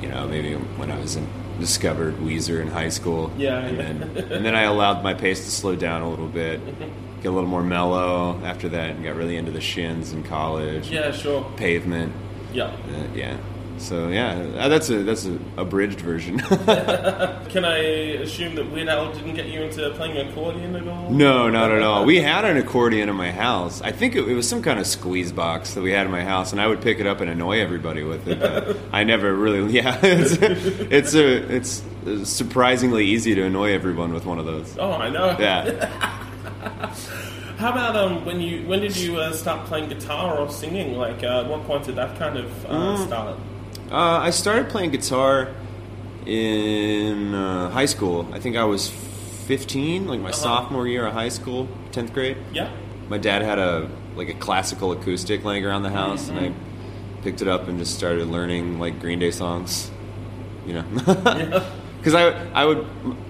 you 0.02 0.08
know, 0.08 0.28
maybe 0.28 0.54
when 0.56 0.92
I 0.92 1.00
was 1.00 1.16
in 1.18 1.28
discovered 1.60 2.18
Weezer 2.18 2.62
in 2.62 2.68
high 2.68 2.90
school. 2.90 3.32
Yeah, 3.38 3.60
and 3.60 3.78
then 3.78 4.02
and 4.32 4.46
then 4.46 4.56
I 4.56 4.64
allowed 4.64 5.04
my 5.04 5.14
pace 5.14 5.44
to 5.46 5.52
slow 5.52 5.76
down 5.76 6.02
a 6.02 6.10
little 6.10 6.28
bit, 6.28 6.60
get 7.24 7.30
a 7.30 7.32
little 7.32 7.50
more 7.50 7.64
mellow 7.64 8.40
after 8.44 8.70
that, 8.70 8.92
and 8.92 9.04
got 9.04 9.16
really 9.16 9.38
into 9.38 9.52
the 9.52 9.62
Shins 9.62 10.12
in 10.14 10.24
college. 10.24 10.90
Yeah, 10.90 11.12
sure. 11.12 11.50
Pavement. 11.58 12.14
Yeah. 12.52 12.66
Uh, 12.66 13.08
yeah. 13.16 13.38
So 13.80 14.10
yeah, 14.10 14.34
uh, 14.60 14.68
that's 14.70 14.90
a 14.92 15.02
that's 15.04 15.26
a 15.26 15.40
abridged 15.58 16.00
version. 16.00 16.40
Can 16.40 17.66
I 17.66 17.78
assume 18.22 18.54
that 18.56 18.72
Weird 18.72 18.88
Al 18.88 19.12
didn't 19.12 19.34
get 19.34 19.48
you 19.48 19.64
into 19.64 19.90
playing 19.96 20.30
accordion 20.30 20.76
at 20.76 20.88
all? 20.88 21.10
no, 21.10 21.50
not 21.50 21.72
at 21.72 21.82
all. 21.82 22.06
We 22.06 22.22
had 22.22 22.46
an 22.46 22.56
accordion 22.58 23.10
in 23.10 23.16
my 23.16 23.32
house. 23.32 23.82
I 23.82 23.92
think 23.92 24.16
it, 24.16 24.28
it 24.28 24.36
was 24.36 24.48
some 24.48 24.62
kind 24.62 24.80
of 24.80 24.86
squeeze 24.86 25.32
box 25.32 25.74
that 25.74 25.82
we 25.82 25.92
had 25.92 26.06
in 26.06 26.12
my 26.12 26.24
house, 26.24 26.52
and 26.52 26.62
I 26.62 26.68
would 26.68 26.82
pick 26.82 27.00
it 27.00 27.08
up 27.08 27.20
and 27.20 27.32
annoy 27.32 27.60
everybody 27.60 28.04
with 28.04 28.28
it. 28.28 28.40
But 28.40 28.78
I 28.94 29.04
never 29.06 29.34
really. 29.34 29.64
Yeah, 29.74 29.98
it's 30.04 30.38
it's 30.40 31.16
a 31.16 31.56
it's 31.56 31.84
surprisingly 32.26 33.08
easy 33.08 33.34
to 33.34 33.44
annoy 33.44 33.72
everyone 33.74 34.14
with 34.14 34.24
one 34.26 34.38
of 34.38 34.46
those. 34.46 34.78
Oh, 34.78 34.92
I 34.92 35.10
know. 35.10 35.36
Yeah. 35.40 36.30
How 37.58 37.72
about 37.72 37.96
um 37.96 38.26
when 38.26 38.42
you 38.42 38.66
when 38.68 38.80
did 38.82 38.96
you 38.98 39.18
uh, 39.18 39.32
start 39.34 39.66
playing 39.68 39.90
guitar 39.90 40.38
or 40.38 40.50
singing? 40.50 40.98
Like, 40.98 41.24
uh, 41.24 41.42
at 41.42 41.48
what 41.48 41.64
point 41.66 41.86
did 41.86 41.96
that 41.96 42.18
kind 42.18 42.38
of 42.38 42.66
uh, 42.66 42.70
Mm. 42.70 43.06
start? 43.08 43.38
Uh, 43.92 44.20
I 44.28 44.32
started 44.32 44.70
playing 44.70 44.92
guitar 44.92 45.50
in 46.26 47.34
uh, 47.34 47.70
high 47.70 47.86
school. 47.86 48.28
I 48.34 48.40
think 48.40 48.56
I 48.56 48.64
was 48.64 48.90
15, 49.48 50.08
like 50.08 50.20
my 50.20 50.30
Uh-huh. 50.30 50.38
sophomore 50.38 50.88
year 50.88 51.06
of 51.06 51.14
high 51.14 51.30
school, 51.30 51.68
10th 51.92 52.14
grade. 52.14 52.38
Yeah. 52.54 52.70
My 53.10 53.18
dad 53.18 53.42
had 53.42 53.60
a 53.60 53.90
like 54.16 54.30
a 54.30 54.34
classical 54.34 54.92
acoustic 54.92 55.44
laying 55.44 55.66
around 55.66 55.84
the 55.84 55.90
house, 55.90 56.30
and 56.30 56.40
I 56.40 56.54
picked 57.24 57.42
it 57.42 57.48
up 57.48 57.68
and 57.68 57.78
just 57.80 57.96
started 57.96 58.28
learning 58.28 58.80
like 58.80 59.00
Green 59.00 59.20
Day 59.20 59.32
songs. 59.32 59.92
You 60.66 60.74
know, 60.76 60.84
because 62.00 62.16
I 62.22 62.32
I 62.54 62.66
would 62.66 62.86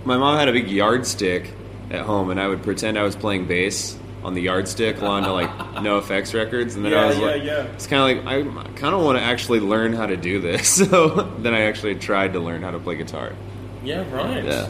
my 0.06 0.18
mom 0.18 0.38
had 0.38 0.48
a 0.48 0.52
big 0.52 0.70
yardstick 0.70 1.52
at 1.94 2.02
home, 2.02 2.30
and 2.30 2.40
I 2.40 2.48
would 2.48 2.64
pretend 2.64 2.98
I 2.98 3.04
was 3.04 3.16
playing 3.16 3.46
bass 3.46 3.98
on 4.24 4.34
the 4.34 4.42
yardstick 4.42 5.02
along 5.02 5.24
to 5.24 5.32
like 5.34 5.50
NOFX 5.50 6.34
records, 6.34 6.76
and 6.76 6.84
then 6.86 6.94
I 6.94 7.06
was 7.08 7.18
yeah, 7.18 7.26
like, 7.26 7.44
yeah. 7.44 7.64
it's 7.74 7.88
kind 7.88 8.18
of 8.18 8.26
like 8.26 8.36
I 8.36 8.44
kind 8.76 8.96
of 8.96 9.02
want 9.04 9.18
to 9.18 9.24
actually 9.24 9.60
learn 9.60 9.94
how 9.94 10.06
to 10.06 10.18
do 10.18 10.40
this. 10.40 10.82
So 10.94 11.10
then 11.40 11.54
I 11.54 11.62
actually 11.62 11.96
tried 11.96 12.34
to 12.34 12.40
learn 12.40 12.62
how 12.62 12.72
to 12.72 12.80
play 12.80 12.96
guitar. 12.96 13.34
Yeah, 13.84 14.10
right. 14.14 14.44
Yeah. 14.44 14.70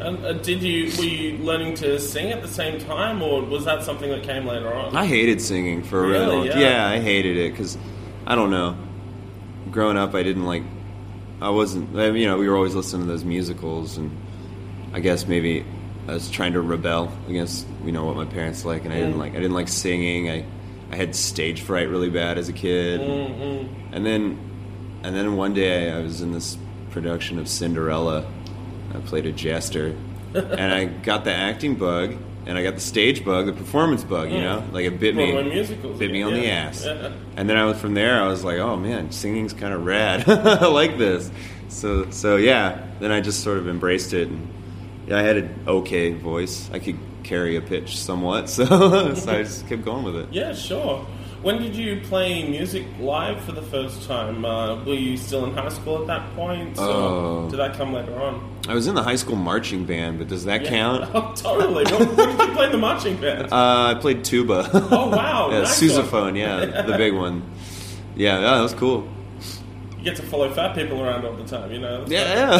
And 0.00 0.24
uh, 0.24 0.32
did 0.34 0.62
you 0.62 0.84
were 0.96 1.04
you 1.04 1.38
learning 1.38 1.74
to 1.76 1.98
sing 1.98 2.30
at 2.30 2.40
the 2.40 2.48
same 2.48 2.78
time, 2.78 3.22
or 3.22 3.42
was 3.42 3.64
that 3.64 3.82
something 3.82 4.10
that 4.10 4.22
came 4.22 4.46
later 4.46 4.72
on? 4.72 4.96
I 4.96 5.06
hated 5.06 5.40
singing 5.42 5.82
for 5.82 6.04
a 6.04 6.08
really 6.08 6.24
Really? 6.24 6.36
long 6.36 6.46
Yeah. 6.46 6.58
Yeah, 6.58 6.88
I 6.88 7.00
hated 7.00 7.36
it 7.36 7.50
because 7.52 7.76
I 8.26 8.34
don't 8.34 8.50
know. 8.50 8.76
Growing 9.70 9.96
up, 9.96 10.14
I 10.14 10.22
didn't 10.22 10.46
like. 10.46 10.62
I 11.40 11.50
wasn't. 11.50 11.94
You 11.94 12.26
know, 12.26 12.38
we 12.38 12.48
were 12.48 12.56
always 12.56 12.74
listening 12.74 13.06
to 13.06 13.12
those 13.12 13.24
musicals, 13.24 13.96
and 13.98 14.10
I 14.92 15.00
guess 15.00 15.26
maybe 15.26 15.64
I 16.10 16.14
was 16.14 16.28
trying 16.30 16.52
to 16.54 16.60
rebel 16.60 17.12
against 17.28 17.66
you 17.84 17.92
know 17.92 18.04
what 18.04 18.16
my 18.16 18.24
parents 18.24 18.64
like, 18.64 18.84
and 18.84 18.92
I 18.92 18.96
didn't 18.98 19.14
Mm. 19.14 19.18
like. 19.18 19.32
I 19.32 19.36
didn't 19.36 19.54
like 19.54 19.68
singing. 19.68 20.28
I 20.30 20.44
I 20.92 20.96
had 20.96 21.14
stage 21.14 21.60
fright 21.62 21.88
really 21.88 22.10
bad 22.10 22.36
as 22.36 22.48
a 22.48 22.52
kid, 22.52 23.00
Mm-hmm. 23.00 23.94
and 23.94 24.04
then 24.04 24.38
and 25.04 25.14
then 25.14 25.36
one 25.36 25.54
day 25.54 25.90
I 25.90 26.00
was 26.00 26.20
in 26.20 26.32
this 26.32 26.58
production 26.90 27.38
of 27.38 27.48
Cinderella. 27.48 28.26
I 28.92 28.98
played 28.98 29.24
a 29.26 29.32
jester, 29.32 29.94
and 30.34 30.72
I 30.72 30.84
got 30.86 31.22
the 31.24 31.32
acting 31.32 31.76
bug, 31.76 32.16
and 32.44 32.58
I 32.58 32.62
got 32.64 32.74
the 32.74 32.80
stage 32.80 33.24
bug, 33.24 33.46
the 33.46 33.52
performance 33.52 34.02
bug. 34.02 34.32
You 34.32 34.40
know, 34.40 34.64
like 34.72 34.84
it 34.84 34.98
bit 34.98 35.14
me, 35.14 35.30
bit 35.96 36.10
me 36.10 36.22
on 36.22 36.34
the 36.34 36.48
ass. 36.50 36.84
Yeah. 36.84 37.12
And 37.36 37.48
then 37.48 37.56
I 37.56 37.64
was 37.64 37.78
from 37.80 37.94
there. 37.94 38.20
I 38.22 38.26
was 38.26 38.42
like, 38.44 38.58
oh 38.58 38.76
man, 38.76 39.12
singing's 39.12 39.52
kind 39.54 39.72
of 39.72 39.86
rad. 39.86 40.28
I 40.28 40.66
like 40.66 40.98
this. 40.98 41.30
So 41.68 42.10
so 42.10 42.36
yeah. 42.36 42.84
Then 42.98 43.12
I 43.12 43.20
just 43.22 43.42
sort 43.44 43.56
of 43.58 43.68
embraced 43.68 44.12
it, 44.12 44.28
and 44.28 44.40
yeah, 44.40 44.59
I 45.10 45.22
had 45.22 45.36
an 45.36 45.64
okay 45.66 46.12
voice. 46.12 46.70
I 46.72 46.78
could 46.78 46.98
carry 47.22 47.56
a 47.56 47.60
pitch 47.60 47.98
somewhat, 47.98 48.48
so 48.56 48.64
so 49.14 49.32
I 49.32 49.42
just 49.42 49.66
kept 49.68 49.84
going 49.84 50.04
with 50.04 50.16
it. 50.16 50.28
Yeah, 50.32 50.52
sure. 50.54 51.06
When 51.42 51.58
did 51.58 51.74
you 51.74 52.02
play 52.02 52.46
music 52.46 52.84
live 53.00 53.42
for 53.42 53.52
the 53.52 53.62
first 53.62 54.06
time? 54.06 54.44
Uh, 54.44 54.84
were 54.84 54.92
you 54.92 55.16
still 55.16 55.46
in 55.46 55.54
high 55.54 55.70
school 55.70 56.02
at 56.02 56.06
that 56.08 56.36
point, 56.36 56.78
or 56.78 56.84
Oh. 56.84 57.48
did 57.50 57.58
that 57.58 57.76
come 57.78 57.94
later 57.94 58.14
on? 58.20 58.46
I 58.68 58.74
was 58.74 58.86
in 58.86 58.94
the 58.94 59.02
high 59.02 59.16
school 59.16 59.36
marching 59.36 59.86
band, 59.86 60.18
but 60.18 60.28
does 60.28 60.44
that 60.44 60.62
Yeah. 60.64 60.68
count? 60.68 61.10
Oh, 61.14 61.32
totally. 61.34 61.84
What, 61.84 62.14
what 62.14 62.28
did 62.38 62.46
you 62.48 62.54
play 62.54 62.66
in 62.66 62.72
the 62.72 62.78
marching 62.78 63.16
band? 63.16 63.50
Uh, 63.50 63.94
I 63.96 63.98
played 63.98 64.22
tuba. 64.22 64.68
Oh, 64.90 65.08
wow, 65.08 65.48
yeah, 65.50 65.60
nice 65.60 65.80
sousaphone. 65.82 66.36
Yeah, 66.36 66.82
the 66.82 66.96
big 66.98 67.14
one. 67.14 67.42
Yeah, 68.16 68.34
yeah, 68.34 68.40
that 68.56 68.60
was 68.60 68.74
cool. 68.74 69.08
You 70.00 70.06
get 70.06 70.16
to 70.16 70.22
follow 70.22 70.50
fat 70.50 70.74
people 70.74 71.02
around 71.02 71.26
all 71.26 71.34
the 71.36 71.44
time, 71.44 71.70
you 71.70 71.78
know? 71.78 72.00
It's 72.00 72.10
Yeah, 72.10 72.56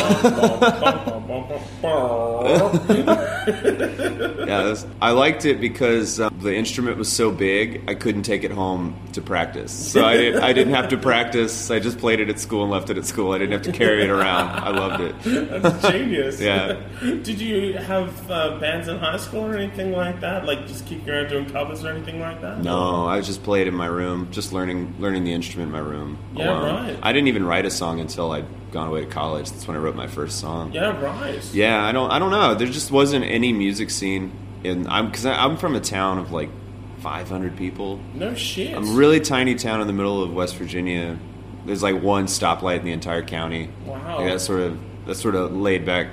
Yeah, 4.46 4.74
I 5.00 5.12
liked 5.12 5.46
it 5.46 5.58
because 5.58 6.20
um, 6.20 6.38
the 6.40 6.54
instrument 6.54 6.98
was 6.98 7.10
so 7.10 7.30
big, 7.30 7.82
I 7.88 7.94
couldn't 7.94 8.24
take 8.24 8.44
it 8.44 8.50
home 8.50 8.94
to 9.14 9.22
practice. 9.22 9.72
So 9.72 10.04
I, 10.04 10.16
did, 10.18 10.36
I 10.36 10.52
didn't 10.52 10.74
have 10.74 10.88
to 10.90 10.98
practice. 10.98 11.70
I 11.70 11.78
just 11.78 11.96
played 11.96 12.20
it 12.20 12.28
at 12.28 12.38
school 12.38 12.62
and 12.62 12.70
left 12.70 12.90
it 12.90 12.98
at 12.98 13.06
school. 13.06 13.32
I 13.32 13.38
didn't 13.38 13.52
have 13.52 13.62
to 13.62 13.72
carry 13.72 14.02
it 14.02 14.10
around. 14.10 14.50
I 14.50 14.68
loved 14.70 15.00
it. 15.00 15.62
That's 15.62 15.88
genius. 15.88 16.40
Yeah. 16.40 16.78
Did 17.00 17.40
you 17.40 17.78
have 17.78 18.30
uh, 18.30 18.58
bands 18.58 18.88
in 18.88 18.98
high 18.98 19.16
school 19.16 19.46
or 19.46 19.56
anything 19.56 19.92
like 19.92 20.20
that? 20.20 20.44
Like 20.44 20.66
just 20.66 20.86
kicking 20.86 21.08
around 21.08 21.28
doing 21.28 21.48
covers 21.48 21.84
or 21.84 21.88
anything 21.88 22.20
like 22.20 22.42
that? 22.42 22.62
No, 22.62 23.06
I 23.06 23.22
just 23.22 23.42
played 23.42 23.66
in 23.66 23.74
my 23.74 23.86
room, 23.86 24.30
just 24.30 24.52
learning 24.52 24.94
learning 24.98 25.24
the 25.24 25.32
instrument 25.32 25.68
in 25.68 25.72
my 25.72 25.78
room. 25.78 26.18
Yeah, 26.34 26.50
alone. 26.50 26.86
right. 26.86 26.98
I 27.02 27.12
didn't 27.12 27.29
even 27.30 27.44
write 27.44 27.64
a 27.64 27.70
song 27.70 28.00
until 28.00 28.32
I'd 28.32 28.44
gone 28.72 28.88
away 28.88 29.04
to 29.04 29.10
college. 29.10 29.50
That's 29.50 29.66
when 29.66 29.76
I 29.76 29.80
wrote 29.80 29.96
my 29.96 30.06
first 30.06 30.40
song. 30.40 30.72
Yeah, 30.72 31.00
right. 31.00 31.42
Yeah, 31.52 31.84
I 31.84 31.92
don't. 31.92 32.10
I 32.10 32.18
don't 32.18 32.30
know. 32.30 32.54
There 32.54 32.66
just 32.66 32.90
wasn't 32.90 33.24
any 33.24 33.52
music 33.52 33.90
scene 33.90 34.32
in. 34.62 34.86
I'm 34.86 35.06
because 35.06 35.26
I'm 35.26 35.56
from 35.56 35.74
a 35.74 35.80
town 35.80 36.18
of 36.18 36.32
like 36.32 36.50
500 36.98 37.56
people. 37.56 38.00
No 38.14 38.34
shit. 38.34 38.76
I'm 38.76 38.88
a 38.88 38.92
really 38.92 39.20
tiny 39.20 39.54
town 39.54 39.80
in 39.80 39.86
the 39.86 39.92
middle 39.92 40.22
of 40.22 40.32
West 40.32 40.56
Virginia. 40.56 41.18
There's 41.64 41.82
like 41.82 42.02
one 42.02 42.26
stoplight 42.26 42.80
in 42.80 42.84
the 42.84 42.92
entire 42.92 43.22
county. 43.22 43.70
Wow. 43.86 44.18
Like 44.18 44.32
that 44.32 44.40
sort 44.40 44.60
of 44.60 44.78
that 45.06 45.14
sort 45.14 45.34
of 45.34 45.54
laid 45.54 45.84
back, 45.84 46.08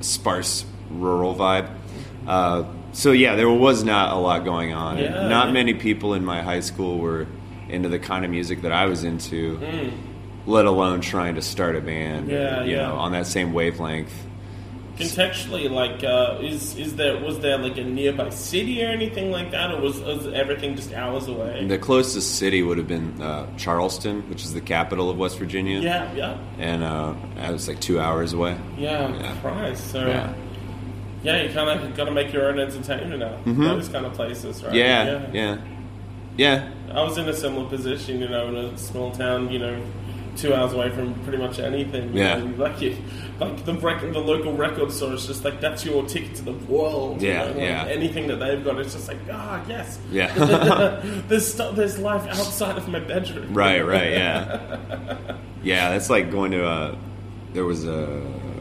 sparse 0.00 0.64
rural 0.90 1.34
vibe. 1.34 1.74
Uh, 2.26 2.64
so 2.92 3.12
yeah, 3.12 3.36
there 3.36 3.50
was 3.50 3.84
not 3.84 4.12
a 4.12 4.16
lot 4.16 4.44
going 4.44 4.72
on. 4.72 4.98
Yeah, 4.98 5.28
not 5.28 5.48
yeah. 5.48 5.52
many 5.52 5.74
people 5.74 6.14
in 6.14 6.24
my 6.24 6.42
high 6.42 6.60
school 6.60 6.98
were 6.98 7.26
into 7.68 7.88
the 7.88 7.98
kind 7.98 8.24
of 8.24 8.30
music 8.30 8.62
that 8.62 8.72
I 8.72 8.86
was 8.86 9.02
into. 9.02 9.56
Hmm. 9.56 10.11
Let 10.46 10.64
alone 10.64 11.00
trying 11.00 11.36
to 11.36 11.42
start 11.42 11.76
a 11.76 11.80
band. 11.80 12.28
Yeah, 12.28 12.64
you 12.64 12.72
yeah. 12.76 12.88
know, 12.88 12.94
on 12.96 13.12
that 13.12 13.26
same 13.26 13.52
wavelength. 13.52 14.12
Contextually, 14.96 15.70
like, 15.70 16.04
uh, 16.04 16.38
is 16.42 16.76
is 16.76 16.96
there 16.96 17.16
was 17.18 17.38
there 17.40 17.56
like 17.58 17.78
a 17.78 17.84
nearby 17.84 18.28
city 18.28 18.84
or 18.84 18.88
anything 18.88 19.30
like 19.30 19.50
that, 19.52 19.72
or 19.72 19.80
was, 19.80 19.98
was 20.00 20.26
everything 20.28 20.76
just 20.76 20.92
hours 20.92 21.28
away? 21.28 21.64
The 21.66 21.78
closest 21.78 22.36
city 22.36 22.62
would 22.62 22.76
have 22.76 22.86
been 22.88 23.20
uh, 23.22 23.46
Charleston, 23.56 24.28
which 24.28 24.44
is 24.44 24.52
the 24.52 24.60
capital 24.60 25.08
of 25.08 25.16
West 25.16 25.38
Virginia. 25.38 25.80
Yeah, 25.80 26.12
yeah, 26.12 26.38
And 26.58 26.84
uh, 26.84 27.14
I 27.38 27.50
was 27.50 27.66
like 27.68 27.80
two 27.80 27.98
hours 28.00 28.32
away. 28.34 28.56
yeah. 28.76 29.08
Yeah. 29.16 29.34
Christ. 29.40 29.90
So 29.90 30.06
Yeah. 30.06 30.34
yeah, 31.22 31.42
you 31.42 31.54
kind 31.54 31.70
of 31.70 31.96
got 31.96 32.04
to 32.04 32.10
make 32.12 32.30
your 32.32 32.48
own 32.50 32.58
entertainment 32.58 33.22
out. 33.22 33.44
Those 33.46 33.88
kind 33.88 34.04
of 34.04 34.12
places, 34.12 34.62
right? 34.62 34.74
Yeah, 34.74 35.30
yeah, 35.32 35.58
yeah. 36.36 36.68
I 36.92 37.02
was 37.02 37.16
in 37.16 37.26
a 37.28 37.32
similar 37.32 37.66
position, 37.68 38.20
you 38.20 38.28
know, 38.28 38.48
in 38.48 38.56
a 38.56 38.76
small 38.78 39.10
town, 39.12 39.50
you 39.50 39.58
know, 39.58 39.82
two 40.36 40.54
hours 40.54 40.72
away 40.72 40.90
from 40.90 41.14
pretty 41.24 41.38
much 41.38 41.58
anything. 41.58 42.12
you 42.14 42.20
Yeah. 42.22 42.38
know, 42.38 42.54
like 42.62 42.80
you, 42.80 42.96
like 43.40 43.64
the 43.64 43.74
rec- 43.74 44.00
the 44.00 44.18
local 44.18 44.52
record 44.54 44.90
store 44.92 45.12
is 45.12 45.26
just 45.26 45.44
like 45.44 45.60
that's 45.60 45.84
your 45.84 46.04
ticket 46.06 46.34
to 46.36 46.42
the 46.44 46.52
world. 46.52 47.20
you 47.22 47.28
Yeah, 47.28 47.38
know, 47.44 47.46
like 47.52 47.56
yeah. 47.58 47.84
Anything 47.88 48.26
that 48.28 48.36
they've 48.36 48.64
got, 48.64 48.78
it's 48.78 48.94
just 48.94 49.08
like 49.08 49.18
ah 49.30 49.62
yes. 49.68 49.98
Yeah. 50.10 50.32
there's 51.28 51.52
stu- 51.52 51.72
there's 51.74 51.98
life 51.98 52.26
outside 52.28 52.76
of 52.78 52.88
my 52.88 53.00
bedroom. 53.00 53.52
right, 53.54 53.80
right, 53.86 54.10
yeah. 54.12 55.16
Yeah, 55.64 55.90
that's 55.90 56.10
like 56.10 56.30
going 56.32 56.50
to 56.52 56.66
a. 56.66 56.98
There 57.52 57.64
was 57.64 57.84
a. 57.84 58.20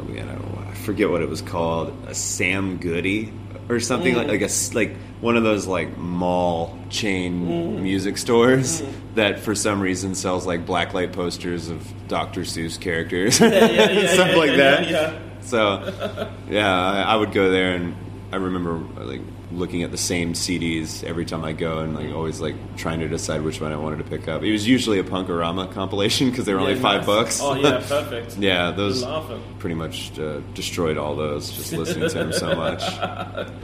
You 0.09 0.21
know, 0.23 0.65
I 0.69 0.73
forget 0.75 1.09
what 1.09 1.21
it 1.23 1.29
was 1.29 1.41
called. 1.41 1.91
A 2.07 2.13
Sam 2.13 2.77
Goody 2.77 3.33
or 3.71 3.79
something 3.79 4.15
like 4.15 4.27
mm. 4.27 4.31
like 4.31 4.41
a 4.41 4.75
like 4.75 4.97
one 5.21 5.37
of 5.37 5.43
those 5.43 5.65
like 5.65 5.97
mall 5.97 6.77
chain 6.89 7.47
mm. 7.47 7.81
music 7.81 8.17
stores 8.17 8.81
mm. 8.81 8.93
that 9.15 9.39
for 9.39 9.55
some 9.55 9.79
reason 9.79 10.13
sells 10.13 10.45
like 10.45 10.65
blacklight 10.65 11.13
posters 11.13 11.69
of 11.69 11.81
Dr. 12.09 12.41
Seuss 12.41 12.79
characters, 12.79 13.39
Yeah, 13.39 13.47
yeah, 13.47 13.89
yeah, 13.89 14.07
stuff 14.13 14.35
like 14.35 14.57
that. 14.57 15.21
So, 15.41 16.33
yeah, 16.49 16.69
I, 16.69 17.13
I 17.13 17.15
would 17.15 17.31
go 17.31 17.49
there, 17.49 17.73
and 17.75 17.95
I 18.33 18.35
remember 18.35 18.73
like 19.03 19.21
looking 19.51 19.83
at 19.83 19.91
the 19.91 19.97
same 19.97 20.33
CDs 20.33 21.03
every 21.03 21.25
time 21.25 21.43
I 21.43 21.53
go, 21.53 21.79
and 21.79 21.95
like 21.95 22.13
always 22.13 22.39
like 22.41 22.55
trying 22.77 22.99
to 23.01 23.07
decide 23.07 23.41
which 23.41 23.61
one 23.61 23.71
I 23.71 23.75
wanted 23.75 23.97
to 23.97 24.03
pick 24.03 24.27
up. 24.27 24.43
It 24.43 24.51
was 24.51 24.67
usually 24.67 24.99
a 24.99 25.03
Punk-O-Rama 25.03 25.67
compilation 25.67 26.29
because 26.29 26.45
they 26.45 26.53
were 26.53 26.59
only 26.59 26.75
five 26.75 27.01
nice. 27.01 27.05
bucks. 27.05 27.39
Oh 27.41 27.55
yeah, 27.55 27.77
perfect. 27.87 28.37
yeah, 28.37 28.71
those 28.71 29.03
pretty 29.59 29.75
much 29.75 30.17
uh, 30.19 30.39
destroyed 30.53 30.97
all 30.97 31.15
those 31.15 31.51
just 31.51 31.73
listening 31.73 32.09
to 32.09 32.15
them 32.15 32.33
so 32.33 32.55
much. 32.55 32.83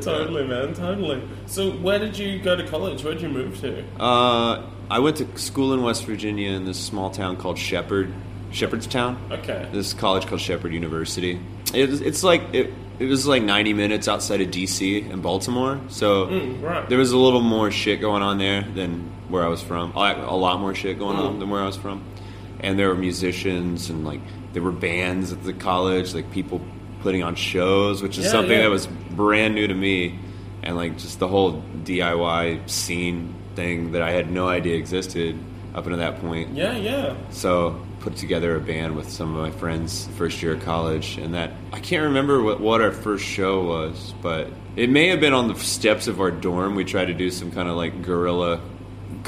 Totally, 0.02 0.48
man, 0.48 0.74
totally. 0.74 1.22
So, 1.46 1.72
where 1.72 2.00
did 2.00 2.18
you 2.18 2.40
go 2.40 2.56
to 2.56 2.68
college? 2.68 3.04
Where 3.04 3.14
did 3.14 3.24
you 3.24 3.30
move 3.30 3.60
to? 3.62 3.84
Uh, 4.00 4.70
I 4.90 5.00
went 5.00 5.18
to 5.18 5.38
school 5.38 5.74
in 5.74 5.82
West 5.82 6.06
Virginia 6.06 6.52
in 6.52 6.66
this 6.66 6.80
small 6.80 7.10
town 7.10 7.38
called 7.38 7.58
Shepherd. 7.58 8.14
Shepherdstown. 8.50 9.18
Okay. 9.30 9.68
This 9.74 9.94
college 9.94 10.26
called 10.26 10.40
Shepherd 10.40 10.74
University. 10.74 11.40
It, 11.74 12.02
it's 12.02 12.24
like 12.24 12.42
it, 12.54 12.74
it 13.00 13.06
was 13.06 13.28
like 13.28 13.44
90 13.44 13.74
minutes 13.74 14.08
outside 14.08 14.42
of 14.42 14.50
DC 14.50 15.12
and 15.12 15.22
Baltimore. 15.22 15.80
So 15.90 16.28
Mm, 16.28 16.62
right. 16.64 16.90
there 16.90 16.98
was 16.98 17.12
a 17.12 17.18
little 17.18 17.42
more 17.42 17.70
shit 17.72 18.02
going 18.02 18.24
on 18.24 18.38
there 18.38 18.62
than 18.76 19.12
where 19.30 19.44
I 19.44 19.48
was 19.50 19.62
from. 19.62 19.92
A 19.96 20.36
lot- 20.36 20.60
more 20.60 20.74
shit 20.74 20.98
going 20.98 21.18
Mm. 21.18 21.28
on 21.28 21.40
than 21.40 21.50
where 21.50 21.62
I 21.62 21.66
was 21.66 21.76
from. 21.78 22.02
And 22.60 22.80
there 22.80 22.88
were 22.90 22.96
musicians 22.96 23.90
and 23.90 24.04
like 24.06 24.22
there 24.54 24.64
were 24.64 24.72
bands 24.72 25.32
at 25.32 25.44
the 25.44 25.54
college, 25.54 26.16
like 26.16 26.32
people 26.32 26.60
putting 27.04 27.22
on 27.24 27.36
shows, 27.36 28.02
which 28.02 28.18
is 28.18 28.26
Yeah, 28.26 28.32
something 28.32 28.58
yeah. 28.58 28.64
that 28.64 28.72
was 28.72 28.88
brand 29.12 29.54
new 29.54 29.68
to 29.68 29.74
me. 29.76 30.18
And 30.64 30.76
like 30.76 30.98
just 30.98 31.20
the 31.20 31.28
whole 31.28 31.62
DIY 31.84 32.60
scene 32.66 33.34
thing 33.56 33.92
that 33.92 34.02
I 34.02 34.12
had 34.12 34.32
no 34.32 34.48
idea 34.48 34.76
existed 34.76 35.38
up 35.76 35.86
until 35.86 36.00
that 36.00 36.20
point. 36.20 36.50
Yeah, 36.56 36.76
yeah. 36.78 37.14
So 37.30 37.76
put 38.08 38.16
together 38.16 38.56
a 38.56 38.60
band 38.62 38.96
with 38.96 39.10
some 39.10 39.36
of 39.36 39.42
my 39.42 39.52
friends 39.52 40.08
first 40.16 40.42
year 40.42 40.54
of 40.54 40.64
college, 40.64 41.18
and 41.18 41.34
that 41.34 41.52
I 41.74 41.82
can't 41.82 42.04
remember 42.04 42.42
what, 42.42 42.62
what 42.62 42.80
our 42.80 42.94
first 42.94 43.26
show 43.26 43.66
was, 43.66 44.14
but 44.22 44.48
it 44.78 44.90
may 44.90 45.08
have 45.10 45.20
been 45.20 45.34
on 45.34 45.50
the 45.50 45.56
steps 45.56 46.08
of 46.08 46.22
our 46.22 46.32
dorm. 46.32 46.76
We 46.76 46.86
tried 46.86 47.08
to 47.08 47.14
do 47.14 47.30
some 47.30 47.52
kind 47.52 47.68
of 47.68 47.76
like 47.76 48.02
guerrilla 48.04 48.62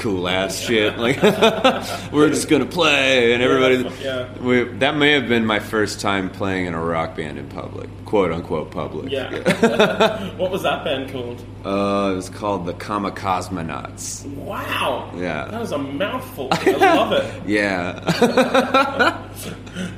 cool 0.00 0.26
ass 0.28 0.58
shit, 0.58 0.98
like 0.98 1.22
we're 2.12 2.30
just 2.30 2.48
gonna 2.48 2.66
play, 2.66 3.32
and 3.32 3.42
everybody. 3.42 3.88
Yeah. 4.02 4.32
We, 4.38 4.64
that 4.78 4.96
may 4.96 5.12
have 5.12 5.28
been 5.28 5.44
my 5.46 5.60
first 5.60 6.00
time 6.00 6.30
playing 6.30 6.66
in 6.66 6.74
a 6.74 6.82
rock 6.82 7.16
band 7.16 7.38
in 7.38 7.48
public, 7.48 7.88
quote 8.06 8.32
unquote 8.32 8.70
public. 8.70 9.12
Yeah. 9.12 10.30
what 10.36 10.50
was 10.50 10.62
that 10.62 10.84
band 10.84 11.12
called? 11.12 11.44
Uh, 11.64 12.12
it 12.12 12.16
was 12.16 12.30
called 12.30 12.66
the 12.66 12.72
Kamikazmonauts. 12.72 14.26
Wow. 14.34 15.12
Yeah. 15.14 15.44
That 15.46 15.60
was 15.60 15.72
a 15.72 15.78
mouthful. 15.78 16.48
I 16.50 16.70
love 16.72 17.12
it. 17.12 17.42
Yeah. 17.50 18.00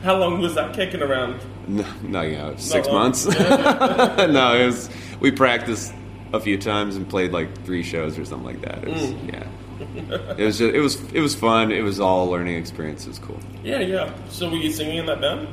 How 0.02 0.16
long 0.16 0.40
was 0.40 0.54
that 0.54 0.74
kicking 0.74 1.02
around? 1.02 1.40
No, 1.68 1.84
no, 2.02 2.22
you 2.22 2.36
know, 2.36 2.54
six 2.56 2.86
long. 2.88 2.96
months. 2.96 3.26
no, 3.26 4.56
it 4.60 4.66
was. 4.66 4.90
We 5.20 5.30
practiced 5.30 5.92
a 6.32 6.40
few 6.40 6.58
times 6.58 6.96
and 6.96 7.08
played 7.08 7.32
like 7.32 7.64
three 7.64 7.82
shows 7.82 8.18
or 8.18 8.24
something 8.24 8.46
like 8.46 8.62
that. 8.62 8.84
It 8.84 8.88
was, 8.90 9.02
Mm. 9.02 9.32
Yeah, 9.32 9.46
it 9.80 10.44
was. 10.44 10.58
Just, 10.58 10.74
it 10.74 10.80
was. 10.80 11.12
It 11.12 11.20
was 11.20 11.34
fun. 11.34 11.72
It 11.72 11.82
was 11.82 12.00
all 12.00 12.28
a 12.28 12.30
learning 12.30 12.56
experience. 12.56 13.04
It 13.06 13.08
was 13.08 13.18
cool. 13.18 13.38
Yeah, 13.62 13.80
yeah. 13.80 14.12
So 14.28 14.48
were 14.48 14.56
you 14.56 14.70
singing 14.70 14.98
in 14.98 15.06
that 15.06 15.20
band? 15.20 15.48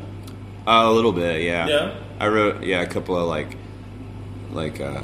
Uh, 0.67 0.83
a 0.85 0.91
little 0.91 1.11
bit, 1.11 1.43
yeah. 1.43 1.67
Yeah? 1.67 1.95
I 2.19 2.27
wrote 2.27 2.63
yeah 2.63 2.81
a 2.81 2.85
couple 2.87 3.17
of 3.17 3.27
like 3.27 3.57
like 4.51 4.79
uh, 4.81 5.01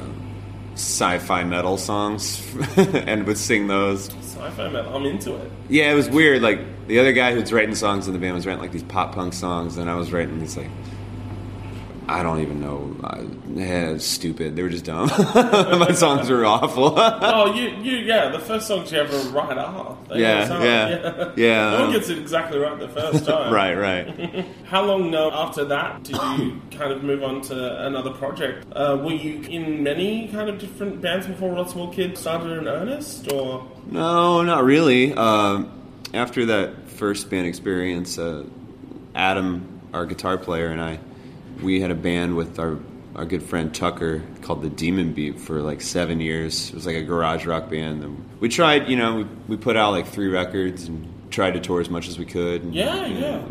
sci-fi 0.74 1.44
metal 1.44 1.76
songs 1.76 2.42
and 2.76 3.26
would 3.26 3.38
sing 3.38 3.66
those. 3.66 4.08
Sci-fi 4.08 4.68
metal. 4.68 4.94
I'm 4.94 5.06
into 5.06 5.34
it. 5.36 5.50
Yeah, 5.68 5.90
it 5.90 5.94
was 5.94 6.08
weird. 6.10 6.42
Like 6.42 6.60
the 6.86 6.98
other 6.98 7.12
guy 7.12 7.34
who's 7.34 7.52
writing 7.52 7.74
songs 7.74 8.06
in 8.06 8.12
the 8.12 8.18
band 8.18 8.34
was 8.34 8.46
writing 8.46 8.60
like 8.60 8.72
these 8.72 8.82
pop 8.82 9.14
punk 9.14 9.32
songs, 9.32 9.76
and 9.76 9.90
I 9.90 9.94
was 9.94 10.12
writing 10.12 10.38
these 10.38 10.56
like 10.56 10.70
I 12.08 12.22
don't 12.22 12.40
even 12.40 12.60
know. 12.60 12.96
Uh, 13.02 13.24
yeah, 13.52 13.98
stupid. 13.98 14.54
They 14.54 14.62
were 14.62 14.68
just 14.68 14.84
dumb. 14.84 15.08
My 15.34 15.90
songs 15.92 16.30
were 16.30 16.46
awful. 16.46 16.94
Oh, 16.96 17.52
you, 17.56 17.68
you, 17.82 17.96
yeah. 17.98 18.28
The 18.28 18.38
first 18.38 18.68
songs 18.68 18.92
you 18.92 18.98
ever 18.98 19.16
write 19.30 19.58
are. 19.58 19.98
They 20.08 20.20
Yeah, 20.20 20.62
yeah, 20.62 21.32
yeah. 21.36 21.70
No 21.70 21.80
one 21.82 21.92
gets 21.92 22.08
it 22.08 22.18
exactly 22.18 22.58
right 22.58 22.78
the 22.78 22.88
first 22.88 23.24
time. 23.26 23.52
right, 23.52 23.74
right. 23.74 24.46
How 24.66 24.84
long 24.84 25.12
uh, 25.14 25.30
after 25.32 25.64
that 25.64 26.04
did 26.04 26.16
you 26.16 26.62
kind 26.70 26.92
of 26.92 27.02
move 27.02 27.24
on 27.24 27.40
to 27.42 27.86
another 27.86 28.10
project? 28.12 28.66
Uh, 28.72 28.96
were 29.02 29.12
you 29.12 29.40
in 29.48 29.82
many 29.82 30.28
kind 30.28 30.48
of 30.48 30.58
different 30.58 31.00
bands 31.00 31.26
before 31.26 31.52
Roswell 31.54 31.88
Kid 31.88 32.16
started 32.16 32.56
in 32.56 32.68
earnest, 32.68 33.32
or? 33.32 33.66
No, 33.86 34.42
not 34.42 34.62
really. 34.62 35.12
Um, 35.12 35.72
after 36.14 36.46
that 36.46 36.88
first 36.88 37.30
band 37.30 37.48
experience, 37.48 38.16
uh, 38.16 38.44
Adam, 39.14 39.80
our 39.92 40.06
guitar 40.06 40.38
player, 40.38 40.68
and 40.68 40.80
I, 40.80 41.00
we 41.62 41.80
had 41.80 41.90
a 41.90 41.94
band 41.94 42.36
with 42.36 42.58
our 42.58 42.78
our 43.14 43.24
good 43.24 43.42
friend 43.42 43.74
Tucker 43.74 44.22
called 44.42 44.60
the 44.62 44.68
Demon 44.68 45.14
Beat 45.14 45.40
for 45.40 45.62
like 45.62 45.80
seven 45.80 46.20
years. 46.20 46.68
It 46.68 46.74
was 46.74 46.84
like 46.84 46.96
a 46.96 47.02
garage 47.02 47.46
rock 47.46 47.70
band. 47.70 48.04
And 48.04 48.28
we 48.40 48.50
tried, 48.50 48.88
you 48.90 48.96
know, 48.96 49.16
we, 49.16 49.24
we 49.48 49.56
put 49.56 49.74
out 49.74 49.92
like 49.92 50.06
three 50.06 50.28
records 50.28 50.86
and 50.86 51.10
tried 51.30 51.52
to 51.52 51.60
tour 51.60 51.80
as 51.80 51.88
much 51.88 52.08
as 52.08 52.18
we 52.18 52.26
could. 52.26 52.62
And, 52.62 52.74
Yeah, 52.74 53.06
you 53.06 53.18
yeah. 53.18 53.42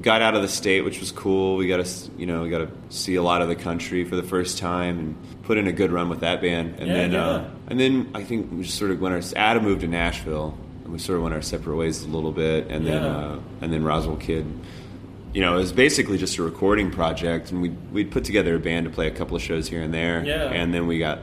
got 0.00 0.22
out 0.22 0.34
of 0.34 0.40
the 0.40 0.48
state, 0.48 0.80
which 0.80 0.98
was 0.98 1.12
cool. 1.12 1.56
We 1.58 1.68
got 1.68 1.84
to, 1.84 2.10
you 2.16 2.24
know, 2.24 2.42
we 2.42 2.48
got 2.48 2.60
to 2.60 2.70
see 2.88 3.16
a 3.16 3.22
lot 3.22 3.42
of 3.42 3.48
the 3.48 3.54
country 3.54 4.02
for 4.06 4.16
the 4.16 4.22
first 4.22 4.56
time 4.56 4.98
and 4.98 5.42
put 5.42 5.58
in 5.58 5.66
a 5.66 5.72
good 5.72 5.92
run 5.92 6.08
with 6.08 6.20
that 6.20 6.40
band. 6.40 6.76
And 6.78 6.88
Yeah, 6.88 6.94
then, 6.94 7.12
yeah. 7.12 7.22
Uh, 7.26 7.50
and 7.68 7.78
then 7.78 8.10
I 8.14 8.24
think 8.24 8.50
we 8.50 8.62
just 8.62 8.78
sort 8.78 8.92
of 8.92 8.98
went 9.02 9.14
our. 9.14 9.20
Adam 9.38 9.62
moved 9.64 9.82
to 9.82 9.88
Nashville, 9.88 10.56
and 10.84 10.90
we 10.92 10.98
sort 10.98 11.18
of 11.18 11.22
went 11.24 11.34
our 11.34 11.42
separate 11.42 11.76
ways 11.76 12.02
a 12.02 12.08
little 12.08 12.32
bit. 12.32 12.68
And 12.68 12.86
then, 12.86 13.02
uh, 13.02 13.40
and 13.60 13.70
then 13.70 13.84
Roswell 13.84 14.16
Kid. 14.16 14.46
You 15.32 15.40
know, 15.40 15.54
it 15.54 15.58
was 15.58 15.72
basically 15.72 16.18
just 16.18 16.36
a 16.38 16.42
recording 16.42 16.90
project, 16.90 17.50
and 17.50 17.62
we 17.62 17.70
we'd 17.70 18.10
put 18.10 18.24
together 18.24 18.54
a 18.54 18.58
band 18.58 18.84
to 18.84 18.90
play 18.90 19.06
a 19.06 19.10
couple 19.10 19.34
of 19.36 19.42
shows 19.42 19.66
here 19.68 19.80
and 19.82 19.92
there. 19.92 20.24
Yeah. 20.24 20.50
And 20.50 20.74
then 20.74 20.86
we 20.86 20.98
got 20.98 21.20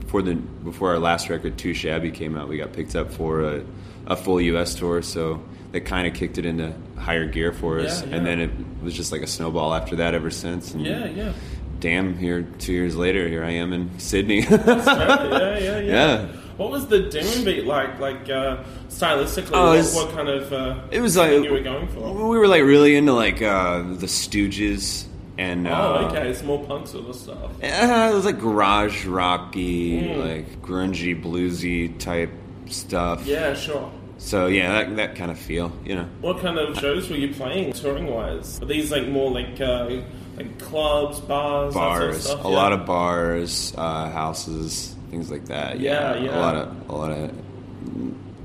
before 0.00 0.22
the 0.22 0.34
before 0.34 0.90
our 0.90 0.98
last 0.98 1.28
record, 1.28 1.58
Too 1.58 1.74
Shabby, 1.74 2.10
came 2.10 2.36
out. 2.36 2.48
We 2.48 2.56
got 2.58 2.72
picked 2.72 2.94
up 2.94 3.12
for 3.12 3.42
a, 3.42 3.64
a 4.06 4.16
full 4.16 4.40
U.S. 4.40 4.74
tour, 4.74 5.02
so 5.02 5.42
that 5.72 5.82
kind 5.82 6.06
of 6.06 6.14
kicked 6.14 6.38
it 6.38 6.46
into 6.46 6.72
higher 6.96 7.26
gear 7.26 7.52
for 7.52 7.80
us. 7.80 8.02
Yeah, 8.02 8.08
yeah. 8.08 8.16
And 8.16 8.26
then 8.26 8.40
it 8.40 8.50
was 8.82 8.94
just 8.94 9.12
like 9.12 9.22
a 9.22 9.26
snowball 9.26 9.74
after 9.74 9.96
that 9.96 10.14
ever 10.14 10.30
since. 10.30 10.72
And 10.72 10.86
Yeah, 10.86 11.06
yeah. 11.06 11.32
Damn, 11.80 12.16
here 12.16 12.42
two 12.58 12.72
years 12.72 12.96
later, 12.96 13.28
here 13.28 13.44
I 13.44 13.50
am 13.50 13.72
in 13.72 13.98
Sydney. 13.98 14.40
yeah, 14.50 15.58
yeah, 15.58 15.58
yeah. 15.58 15.80
Yeah. 15.80 16.26
What 16.58 16.70
was 16.70 16.86
the 16.88 17.00
demon 17.08 17.44
beat 17.44 17.64
like? 17.64 17.98
Like 18.00 18.28
uh, 18.28 18.64
stylistically, 18.88 19.50
Oh, 19.54 19.68
what, 19.68 19.78
it's- 19.78 19.94
what 19.94 20.10
kind 20.12 20.28
of? 20.28 20.52
Uh, 20.52 20.74
It 20.90 21.00
was 21.00 21.16
like 21.16 21.42
you 21.44 21.50
were 21.50 21.60
going 21.60 21.88
for. 21.88 22.12
we 22.12 22.36
were 22.38 22.48
like 22.48 22.62
really 22.62 22.94
into 22.96 23.12
like 23.14 23.40
uh, 23.40 23.78
the 23.82 24.06
Stooges 24.06 25.06
and 25.38 25.68
Oh, 25.68 25.70
uh, 25.72 26.08
okay, 26.10 26.28
it's 26.28 26.42
more 26.42 26.62
punk 26.64 26.88
sort 26.88 27.08
of 27.08 27.14
stuff. 27.14 27.50
uh, 27.62 28.10
it 28.10 28.14
was 28.14 28.24
like 28.24 28.38
garage 28.40 29.06
rocky, 29.06 30.02
Mm. 30.02 30.18
like 30.26 30.60
grungy 30.62 31.14
bluesy 31.22 31.96
type 31.98 32.30
stuff. 32.66 33.24
Yeah, 33.24 33.54
sure. 33.54 33.90
So 34.18 34.48
yeah, 34.48 34.72
that 34.82 34.96
that 34.96 35.14
kind 35.14 35.30
of 35.30 35.38
feel, 35.38 35.70
you 35.84 35.94
know. 35.94 36.08
What 36.22 36.40
kind 36.40 36.58
of 36.58 36.76
shows 36.76 37.08
were 37.08 37.14
you 37.16 37.32
playing 37.32 37.72
touring 37.72 38.08
wise? 38.12 38.60
Are 38.60 38.66
these 38.66 38.90
like 38.90 39.06
more 39.06 39.30
like 39.30 39.60
uh, 39.60 39.88
like 40.36 40.58
clubs, 40.58 41.20
bars, 41.20 41.72
that 41.74 41.78
sort 41.80 42.02
of 42.02 42.08
Bars, 42.10 42.24
stuff? 42.24 42.44
a 42.44 42.48
Yeah. 42.48 42.54
lot 42.56 42.72
of 42.72 42.84
bars, 42.84 43.72
uh, 43.78 44.10
houses, 44.10 44.96
things 45.10 45.30
like 45.30 45.46
that. 45.46 45.80
Yeah, 45.80 46.16
yeah. 46.16 46.36
A 46.36 46.40
lot 46.40 46.56
of 46.56 46.90
a 46.90 46.94
lot 46.94 47.10
of 47.10 47.30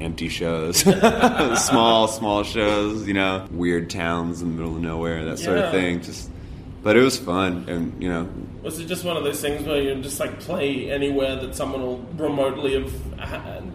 empty 0.01 0.29
shows, 0.29 0.77
small 1.67 2.07
small 2.07 2.43
shows. 2.43 3.07
You 3.07 3.13
know, 3.13 3.47
weird 3.51 3.89
towns 3.89 4.41
in 4.41 4.49
the 4.49 4.53
middle 4.55 4.75
of 4.75 4.81
nowhere, 4.81 5.25
that 5.25 5.39
sort 5.39 5.57
of 5.57 5.71
thing. 5.71 6.01
Just, 6.01 6.29
but 6.81 6.97
it 6.97 7.01
was 7.01 7.17
fun, 7.17 7.65
and 7.69 8.01
you 8.03 8.09
know, 8.09 8.27
Was 8.61 8.77
it 8.79 8.87
just 8.87 9.05
one 9.05 9.15
of 9.15 9.23
those 9.23 9.39
things 9.39 9.65
where 9.65 9.81
you 9.81 9.95
just 10.01 10.19
like 10.19 10.39
play 10.41 10.91
anywhere 10.91 11.37
that 11.37 11.55
someone 11.55 11.81
will 11.81 11.99
remotely 12.17 12.73
have 12.73 12.91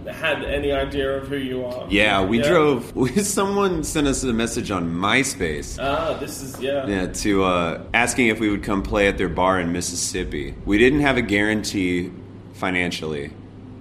had 0.06 0.44
any 0.44 0.72
idea 0.72 1.16
of 1.16 1.26
who 1.28 1.36
you 1.36 1.64
are? 1.64 1.86
yeah, 1.88 2.22
we 2.22 2.38
drove. 2.42 2.92
Someone 3.22 3.82
sent 3.82 4.06
us 4.06 4.22
a 4.24 4.32
message 4.34 4.70
on 4.70 4.90
MySpace. 4.92 5.78
Ah, 5.80 6.18
this 6.20 6.42
is 6.42 6.60
yeah. 6.60 6.86
Yeah, 6.86 7.06
to 7.06 7.44
uh, 7.44 7.82
asking 7.94 8.26
if 8.26 8.40
we 8.40 8.50
would 8.50 8.62
come 8.62 8.82
play 8.82 9.08
at 9.08 9.16
their 9.16 9.30
bar 9.30 9.58
in 9.58 9.72
Mississippi. 9.72 10.54
We 10.66 10.76
didn't 10.76 11.00
have 11.00 11.16
a 11.16 11.22
guarantee 11.22 12.12
financially. 12.58 13.30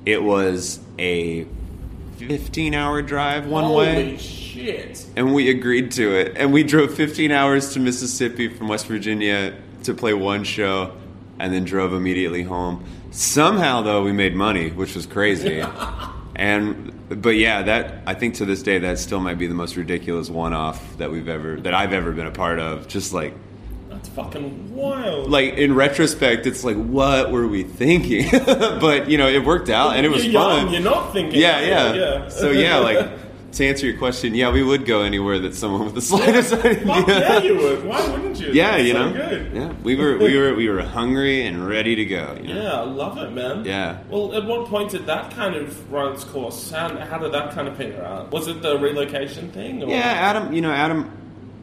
It 0.05 0.23
was 0.23 0.79
a 0.97 1.45
15 2.17 2.73
hour 2.73 3.01
drive 3.01 3.47
one 3.47 3.65
Holy 3.65 3.85
way. 3.85 4.17
shit! 4.17 5.05
And 5.15 5.33
we 5.33 5.49
agreed 5.49 5.91
to 5.93 6.15
it. 6.15 6.37
And 6.37 6.53
we 6.53 6.63
drove 6.63 6.93
15 6.93 7.31
hours 7.31 7.73
to 7.73 7.79
Mississippi 7.79 8.47
from 8.47 8.67
West 8.67 8.87
Virginia 8.87 9.55
to 9.83 9.93
play 9.93 10.13
one 10.13 10.43
show 10.43 10.95
and 11.39 11.53
then 11.53 11.63
drove 11.65 11.93
immediately 11.93 12.43
home. 12.43 12.83
Somehow, 13.11 13.81
though, 13.81 14.03
we 14.03 14.11
made 14.11 14.35
money, 14.35 14.69
which 14.71 14.95
was 14.95 15.05
crazy. 15.05 15.63
and 16.35 16.93
but 17.09 17.35
yeah, 17.35 17.61
that 17.63 18.01
I 18.05 18.13
think 18.13 18.35
to 18.35 18.45
this 18.45 18.63
day 18.63 18.79
that 18.79 18.99
still 18.99 19.19
might 19.19 19.37
be 19.37 19.47
the 19.47 19.53
most 19.53 19.75
ridiculous 19.75 20.29
one-off 20.29 20.97
that 20.97 21.11
we've 21.11 21.29
ever 21.29 21.59
that 21.61 21.73
I've 21.73 21.93
ever 21.93 22.11
been 22.11 22.27
a 22.27 22.31
part 22.31 22.59
of. 22.59 22.87
Just 22.87 23.13
like 23.13 23.33
That's 23.97 24.09
fucking 24.09 24.75
wild. 24.75 25.31
like 25.31 25.55
in 25.55 25.73
retrospect, 25.73 26.45
it's 26.45 26.63
like 26.63 26.77
what 26.77 27.31
were 27.31 27.47
we 27.47 27.63
thinking? 27.63 28.29
but 28.45 29.09
you 29.09 29.17
know, 29.17 29.27
it 29.27 29.43
worked 29.43 29.69
out 29.69 29.95
and 29.95 30.05
it 30.05 30.09
was 30.09 30.25
you're 30.25 30.39
fun. 30.39 30.65
young, 30.65 30.73
you're 30.73 30.83
not 30.83 31.13
thinking. 31.13 31.39
Yeah, 31.39 31.61
yeah. 31.61 31.93
yeah. 31.93 32.29
So 32.29 32.51
yeah, 32.51 32.77
like 32.77 33.09
to 33.53 33.65
answer 33.65 33.87
your 33.87 33.97
question, 33.97 34.35
yeah, 34.35 34.51
we 34.51 34.61
would 34.61 34.85
go 34.85 35.01
anywhere 35.01 35.39
that 35.39 35.55
someone 35.55 35.85
with 35.85 35.95
the 35.95 36.01
slightest 36.01 36.53
idea. 36.53 36.85
Fuck 36.85 37.07
yeah, 37.07 37.41
you 37.41 37.57
would. 37.57 37.85
Why 37.85 38.07
wouldn't 38.07 38.39
you? 38.39 38.47
Yeah, 38.53 38.71
That's 38.71 38.83
you 38.83 38.93
so 38.93 39.09
know. 39.09 39.13
Good. 39.13 39.53
Yeah, 39.53 39.73
we 39.83 39.95
were 39.95 40.17
we 40.17 40.37
were 40.37 40.53
we 40.53 40.69
were 40.69 40.83
hungry 40.83 41.45
and 41.45 41.67
ready 41.67 41.95
to 41.95 42.05
go. 42.05 42.37
You 42.39 42.53
know? 42.53 42.61
Yeah, 42.61 42.81
I 42.81 42.83
love 42.83 43.17
it, 43.17 43.31
man. 43.31 43.65
Yeah. 43.65 43.97
Well, 44.09 44.33
at 44.35 44.45
what 44.45 44.67
point 44.67 44.91
did 44.91 45.07
that 45.07 45.31
kind 45.31 45.55
of 45.55 45.91
run 45.91 46.13
its 46.13 46.23
course? 46.23 46.69
How, 46.69 46.95
how 46.97 47.17
did 47.17 47.31
that 47.33 47.51
kind 47.51 47.67
of 47.67 47.77
peter 47.77 48.03
out? 48.03 48.31
Was 48.31 48.47
it 48.47 48.61
the 48.61 48.77
relocation 48.77 49.51
thing? 49.51 49.81
Or? 49.83 49.89
Yeah, 49.89 49.97
Adam. 49.97 50.53
You 50.53 50.61
know, 50.61 50.71
Adam 50.71 51.11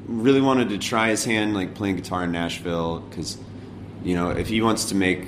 really 0.06 0.40
wanted 0.40 0.68
to 0.70 0.78
try 0.78 1.08
his 1.10 1.24
hand 1.24 1.54
like 1.54 1.74
playing 1.74 1.96
guitar 1.96 2.24
in 2.24 2.32
Nashville 2.32 3.00
because 3.00 3.38
you 4.02 4.14
know 4.14 4.30
if 4.30 4.48
he 4.48 4.60
wants 4.60 4.86
to 4.86 4.94
make 4.94 5.26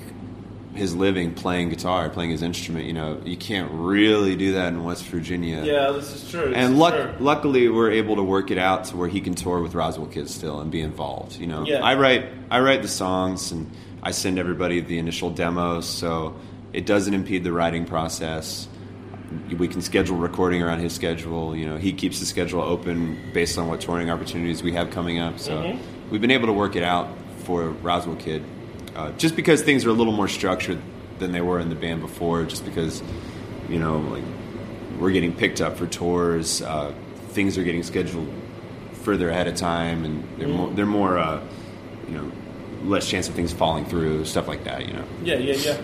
his 0.74 0.94
living 0.94 1.32
playing 1.32 1.70
guitar, 1.70 2.10
playing 2.10 2.30
his 2.30 2.42
instrument. 2.42 2.84
You 2.84 2.92
know, 2.92 3.18
you 3.24 3.36
can't 3.38 3.70
really 3.72 4.36
do 4.36 4.52
that 4.52 4.68
in 4.74 4.84
West 4.84 5.04
Virginia. 5.06 5.64
Yeah, 5.64 5.90
this 5.92 6.12
is 6.14 6.30
true. 6.30 6.48
This 6.48 6.54
And 6.58 6.74
is 6.74 6.78
luck, 6.78 6.92
true. 6.94 7.14
luckily, 7.18 7.70
we're 7.70 7.92
able 7.92 8.16
to 8.16 8.22
work 8.22 8.50
it 8.50 8.58
out 8.58 8.84
to 8.86 8.96
where 8.98 9.08
he 9.08 9.22
can 9.22 9.34
tour 9.34 9.62
with 9.62 9.74
Roswell 9.74 10.06
Kids 10.06 10.34
still 10.34 10.60
and 10.60 10.70
be 10.70 10.82
involved. 10.82 11.36
You 11.40 11.46
know, 11.46 11.64
Yeah. 11.64 11.82
I 11.82 11.94
write 11.94 12.26
I 12.50 12.60
write 12.60 12.82
the 12.82 12.88
songs 12.88 13.52
and 13.52 13.70
I 14.02 14.10
send 14.10 14.38
everybody 14.38 14.80
the 14.80 14.98
initial 14.98 15.30
demos, 15.30 15.86
so 15.88 16.36
it 16.74 16.84
doesn't 16.84 17.14
impede 17.14 17.42
the 17.42 17.52
writing 17.52 17.86
process. 17.86 18.68
We 19.58 19.66
can 19.66 19.82
schedule 19.82 20.16
recording 20.16 20.62
around 20.62 20.80
his 20.80 20.92
schedule. 20.92 21.56
You 21.56 21.66
know, 21.66 21.76
he 21.78 21.92
keeps 21.92 22.20
the 22.20 22.26
schedule 22.26 22.60
open 22.62 23.18
based 23.32 23.58
on 23.58 23.66
what 23.68 23.80
touring 23.80 24.08
opportunities 24.10 24.62
we 24.62 24.72
have 24.72 24.90
coming 24.90 25.18
up. 25.18 25.38
So 25.40 25.52
Mhm. 25.62 25.78
we've 26.10 26.20
been 26.20 26.30
able 26.30 26.46
to 26.46 26.52
work 26.52 26.76
it 26.76 26.84
out 26.84 27.08
for 27.44 27.70
Roswell 27.82 28.16
Kid, 28.16 28.42
uh, 28.94 29.10
just 29.18 29.34
because 29.34 29.62
things 29.62 29.84
are 29.84 29.90
a 29.90 29.94
little 29.94 30.12
more 30.12 30.28
structured 30.28 30.78
than 31.18 31.32
they 31.32 31.40
were 31.40 31.58
in 31.58 31.70
the 31.70 31.74
band 31.74 32.02
before. 32.02 32.44
Just 32.44 32.64
because, 32.64 33.02
you 33.68 33.78
know, 33.78 33.98
like 34.12 34.22
we're 35.00 35.10
getting 35.10 35.32
picked 35.32 35.60
up 35.60 35.76
for 35.76 35.86
tours. 35.86 36.62
Uh, 36.62 36.92
things 37.30 37.58
are 37.58 37.64
getting 37.64 37.82
scheduled 37.82 38.28
further 39.02 39.28
ahead 39.30 39.46
of 39.48 39.54
time, 39.56 40.04
and 40.04 40.22
they're 40.38 40.48
more, 40.48 40.70
they're 40.74 40.86
more, 40.86 41.18
uh, 41.18 41.40
you 42.08 42.14
know, 42.14 42.30
less 42.84 43.08
chance 43.08 43.28
of 43.28 43.34
things 43.34 43.52
falling 43.52 43.84
through, 43.84 44.24
stuff 44.24 44.46
like 44.46 44.62
that. 44.64 44.86
You 44.86 44.94
know, 44.94 45.04
Yeah, 45.24 45.34
yeah, 45.38 45.54
yeah. 45.54 45.76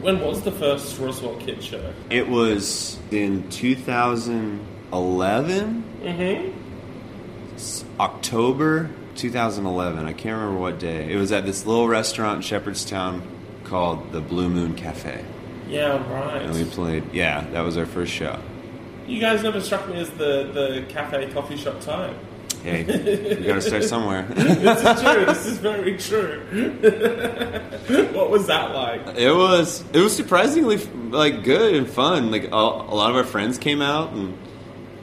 When 0.00 0.20
was 0.20 0.42
the 0.42 0.52
first 0.52 0.98
Roswell 0.98 1.36
Kid 1.36 1.62
show? 1.62 1.92
it 2.10 2.28
was 2.28 2.98
in 3.10 3.48
2011, 3.50 5.84
Mm-hmm. 6.02 8.00
October 8.00 8.90
2011. 9.16 10.06
I 10.06 10.12
can't 10.12 10.38
remember 10.38 10.60
what 10.60 10.78
day. 10.78 11.10
It 11.12 11.16
was 11.16 11.32
at 11.32 11.44
this 11.46 11.66
little 11.66 11.88
restaurant 11.88 12.36
in 12.36 12.42
Shepherdstown 12.42 13.22
called 13.64 14.12
the 14.12 14.20
Blue 14.20 14.48
Moon 14.48 14.74
Cafe, 14.74 15.24
Yeah, 15.68 15.96
and 16.38 16.54
we 16.54 16.64
played. 16.64 17.12
Yeah, 17.12 17.44
that 17.52 17.62
was 17.62 17.76
our 17.76 17.86
first 17.86 18.12
show. 18.12 18.38
You 19.08 19.18
guys 19.20 19.42
never 19.42 19.60
struck 19.60 19.88
me 19.88 19.96
as 19.98 20.10
the, 20.10 20.50
the 20.52 20.84
cafe 20.88 21.28
coffee 21.32 21.56
shop 21.56 21.80
type. 21.80 22.14
Hey, 22.66 22.82
we 23.38 23.46
got 23.46 23.54
to 23.54 23.62
start 23.62 23.84
somewhere. 23.84 24.26
This 24.36 24.82
is 24.82 25.00
true. 25.00 25.24
this 25.24 25.46
is 25.46 25.58
very 25.58 25.96
true. 25.96 26.40
what 28.12 28.28
was 28.28 28.48
that 28.48 28.74
like? 28.74 29.16
It 29.16 29.30
was 29.30 29.84
it 29.92 30.00
was 30.00 30.16
surprisingly 30.16 30.78
like 31.10 31.44
good 31.44 31.76
and 31.76 31.88
fun. 31.88 32.32
Like 32.32 32.44
a, 32.44 32.56
a 32.56 32.94
lot 32.94 33.10
of 33.10 33.16
our 33.16 33.22
friends 33.24 33.56
came 33.56 33.80
out 33.80 34.12
and 34.14 34.36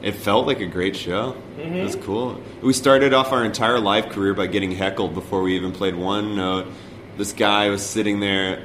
it 0.02 0.12
felt 0.12 0.46
like 0.46 0.60
a 0.60 0.66
great 0.66 0.94
show. 0.94 1.36
Mm-hmm. 1.56 1.74
It 1.76 1.84
was 1.84 1.96
cool. 1.96 2.38
We 2.60 2.74
started 2.74 3.14
off 3.14 3.32
our 3.32 3.42
entire 3.42 3.80
live 3.80 4.10
career 4.10 4.34
by 4.34 4.46
getting 4.46 4.72
heckled 4.72 5.14
before 5.14 5.40
we 5.42 5.56
even 5.56 5.72
played 5.72 5.94
one 5.94 6.36
note. 6.36 6.66
This 7.16 7.32
guy 7.32 7.70
was 7.70 7.82
sitting 7.82 8.20
there, 8.20 8.62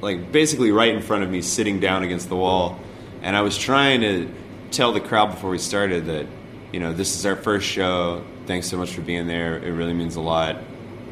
like 0.00 0.32
basically 0.32 0.72
right 0.72 0.94
in 0.94 1.02
front 1.02 1.22
of 1.22 1.28
me, 1.28 1.42
sitting 1.42 1.80
down 1.80 2.02
against 2.02 2.30
the 2.30 2.36
wall, 2.36 2.80
and 3.20 3.36
I 3.36 3.42
was 3.42 3.58
trying 3.58 4.00
to 4.00 4.32
tell 4.70 4.92
the 4.92 5.00
crowd 5.00 5.32
before 5.32 5.50
we 5.50 5.58
started 5.58 6.06
that 6.06 6.26
you 6.72 6.80
know 6.80 6.94
this 6.94 7.14
is 7.14 7.26
our 7.26 7.36
first 7.36 7.66
show. 7.66 8.24
Thanks 8.48 8.66
so 8.66 8.78
much 8.78 8.94
for 8.94 9.02
being 9.02 9.26
there. 9.26 9.58
It 9.58 9.72
really 9.72 9.92
means 9.92 10.16
a 10.16 10.22
lot. 10.22 10.56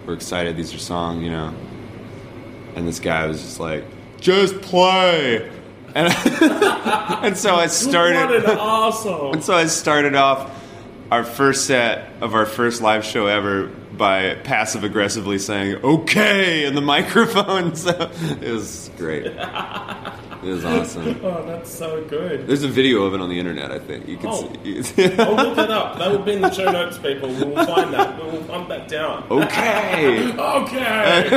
We're 0.07 0.14
excited. 0.14 0.57
These 0.57 0.72
are 0.72 0.79
songs, 0.79 1.22
you 1.22 1.31
know. 1.31 1.55
And 2.75 2.88
this 2.88 2.99
guy 2.99 3.27
was 3.27 3.42
just 3.42 3.61
like, 3.61 3.85
just 4.18 4.59
play. 4.62 5.46
And, 5.94 6.09
and 6.40 7.37
so 7.37 7.55
I 7.55 7.66
started. 7.66 8.42
asshole. 8.42 9.35
And 9.35 9.44
so 9.44 9.53
I 9.53 9.66
started 9.66 10.14
off 10.14 10.51
our 11.11 11.25
first 11.25 11.66
set 11.66 12.11
of 12.22 12.35
our 12.35 12.46
first 12.46 12.81
live 12.81 13.05
show 13.05 13.27
ever 13.27 13.66
by 13.66 14.37
passive 14.37 14.83
aggressively 14.83 15.38
saying 15.38 15.77
"okay" 15.85 16.64
in 16.64 16.75
the 16.75 16.81
microphone. 16.96 17.77
So 17.77 18.11
it 18.40 18.51
was 18.51 18.90
great. 18.96 19.27
It 20.46 20.50
was 20.50 20.64
awesome. 20.64 21.20
Oh, 21.24 21.44
that's 21.46 21.70
so 21.70 22.04
good. 22.04 22.46
There's 22.46 22.62
a 22.62 22.68
video 22.68 23.02
of 23.02 23.14
it 23.14 23.20
on 23.20 23.28
the 23.28 23.38
internet. 23.38 23.72
I 23.72 23.78
think 23.80 24.06
you 24.09 24.16
can 24.16 24.28
Oh. 24.30 24.52
see. 24.62 25.04
I'll 25.18 25.35
look 25.35 25.56
that 25.56 25.70
up. 25.70 25.98
That 25.98 26.11
will 26.12 26.20
be 26.20 26.32
in 26.35 26.42
the 26.42 26.52
show 26.52 26.70
notes, 26.70 26.98
people. 26.98 27.28
We 27.28 27.42
will 27.44 27.66
find 27.66 27.92
that. 27.92 28.22
We 28.22 28.30
will 28.30 28.44
hunt 28.44 28.68
that 28.68 28.88
down. 28.88 29.24
okay. 29.30 30.32
Okay. 30.32 31.28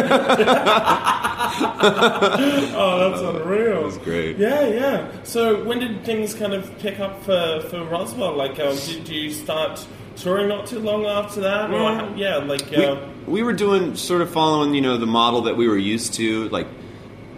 oh, 2.76 3.10
that's 3.12 3.22
unreal. 3.22 3.84
was 3.84 3.98
great. 4.00 4.38
Yeah, 4.38 4.68
yeah. 4.68 5.12
So 5.24 5.64
when 5.64 5.80
did 5.80 6.04
things 6.04 6.34
kind 6.34 6.54
of 6.54 6.78
pick 6.80 7.00
up 7.00 7.24
for, 7.24 7.62
for 7.70 7.84
Roswell? 7.86 8.36
Like, 8.36 8.60
um, 8.60 8.76
did 8.76 9.08
you 9.10 9.32
start 9.32 9.86
touring 10.16 10.50
not 10.50 10.68
too 10.68 10.80
long 10.80 11.06
after 11.06 11.42
that? 11.42 11.72
Or, 11.72 11.90
Mm. 11.90 12.18
yeah, 12.18 12.38
like, 12.38 12.70
we, 12.70 12.86
uh, 12.86 12.98
we 13.26 13.42
were 13.44 13.54
doing 13.54 13.96
sort 13.96 14.22
of 14.22 14.30
following 14.30 14.74
you 14.76 14.82
know 14.82 14.98
the 14.98 15.08
model 15.08 15.42
that 15.44 15.56
we 15.58 15.68
were 15.68 15.78
used 15.78 16.14
to 16.16 16.50
like 16.50 16.68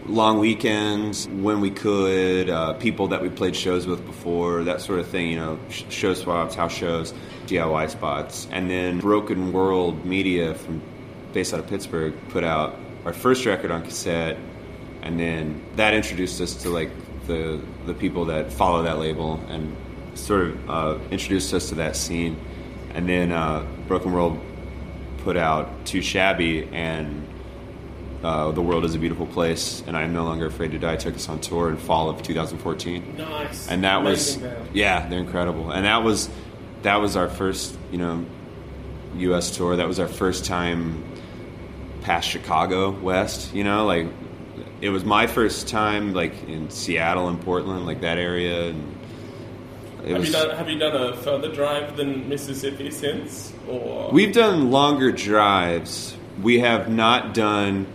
long 0.06 0.40
weekends 0.40 1.28
when 1.28 1.62
we 1.62 1.70
could 1.70 2.50
uh, 2.50 2.74
people 2.74 3.08
that 3.10 3.22
we 3.22 3.30
played 3.30 3.56
shows 3.56 3.86
with 3.86 4.06
before 4.06 4.64
that 4.64 4.82
sort 4.82 5.00
of 5.00 5.08
thing 5.08 5.30
you 5.30 5.36
know 5.36 5.60
sh- 5.70 5.84
show 5.90 6.14
swaps 6.14 6.56
house 6.56 6.74
shows 6.74 7.14
diy 7.48 7.90
spots. 7.90 8.48
And 8.52 8.70
then 8.70 9.00
broken 9.00 9.52
world 9.52 10.06
media 10.06 10.56
from 10.56 10.82
based 11.34 11.54
out 11.54 11.60
of 11.60 11.68
pittsburgh 11.68 12.14
put 12.30 12.44
out 12.44 12.76
our 13.06 13.14
first 13.14 13.46
record 13.46 13.72
on 13.72 13.84
cassette. 13.84 14.38
And 15.02 15.20
then 15.20 15.64
that 15.76 15.94
introduced 15.94 16.40
us 16.42 16.56
to 16.64 16.70
like 16.70 16.92
the 17.28 17.62
the 17.86 17.94
people 17.94 18.26
that 18.26 18.52
follow 18.52 18.84
that 18.84 19.00
label 19.00 19.40
and 19.50 19.76
sort 20.14 20.42
of 20.42 20.70
uh, 20.70 21.00
introduced 21.10 21.54
us 21.54 21.70
to 21.70 21.76
that 21.76 21.96
scene. 21.96 22.38
And 22.94 23.08
then 23.08 23.32
uh, 23.32 23.66
broken 23.88 24.12
world 24.14 24.40
put 25.20 25.38
out 25.38 25.86
Too 25.86 26.02
Shabby 26.02 26.68
and 26.72 27.28
uh, 28.24 28.52
The 28.52 28.62
World 28.62 28.86
is 28.86 28.96
a 28.96 29.00
Beautiful 29.00 29.26
Place 29.26 29.84
and 29.88 29.98
I 29.98 30.04
Am 30.04 30.14
No 30.14 30.24
Longer 30.24 30.46
Afraid 30.48 30.72
to 30.72 30.80
Die 30.80 30.96
took 30.98 31.16
us 31.16 31.28
on 31.30 31.40
tour 31.40 31.70
in 31.70 31.78
fall 31.78 32.10
of 32.10 32.22
2014. 32.22 33.18
nice. 33.18 33.68
And 33.68 33.84
that 33.84 34.04
was 34.04 34.38
band. 34.38 34.70
yeah, 34.74 35.08
they're 35.08 35.20
incredible. 35.20 35.72
And 35.72 35.86
that 35.86 36.04
was 36.04 36.30
that 36.84 36.98
was 36.98 37.16
our 37.16 37.28
first, 37.30 37.78
you 37.92 37.98
know, 37.98 38.26
US 39.18 39.56
tour. 39.56 39.76
That 39.76 39.88
was 39.88 40.00
our 40.00 40.08
first 40.08 40.46
time 40.46 41.04
past 42.02 42.28
Chicago 42.28 42.92
West, 42.92 43.54
you 43.54 43.64
know, 43.64 43.86
like 43.86 44.08
it 44.82 44.90
was 44.90 45.06
my 45.06 45.28
first 45.28 45.68
time 45.68 46.14
like 46.14 46.48
in 46.48 46.70
Seattle 46.70 47.28
and 47.28 47.40
Portland, 47.42 47.86
like 47.86 48.02
that 48.02 48.18
area 48.18 48.70
and 48.70 48.98
Have 50.08 50.18
was 50.20 50.28
you, 50.28 50.34
done, 50.34 50.58
have 50.58 50.70
you 50.70 50.80
done 50.80 50.96
a 50.96 51.16
further 51.18 51.52
drive 51.52 51.98
than 51.98 52.28
Mississippi 52.28 52.90
since? 52.92 53.54
Or 53.68 54.12
We've 54.12 54.34
done 54.34 54.72
longer 54.72 55.12
drives. 55.12 56.18
We 56.42 56.60
have 56.60 56.90
not 56.90 57.36
done 57.36 57.86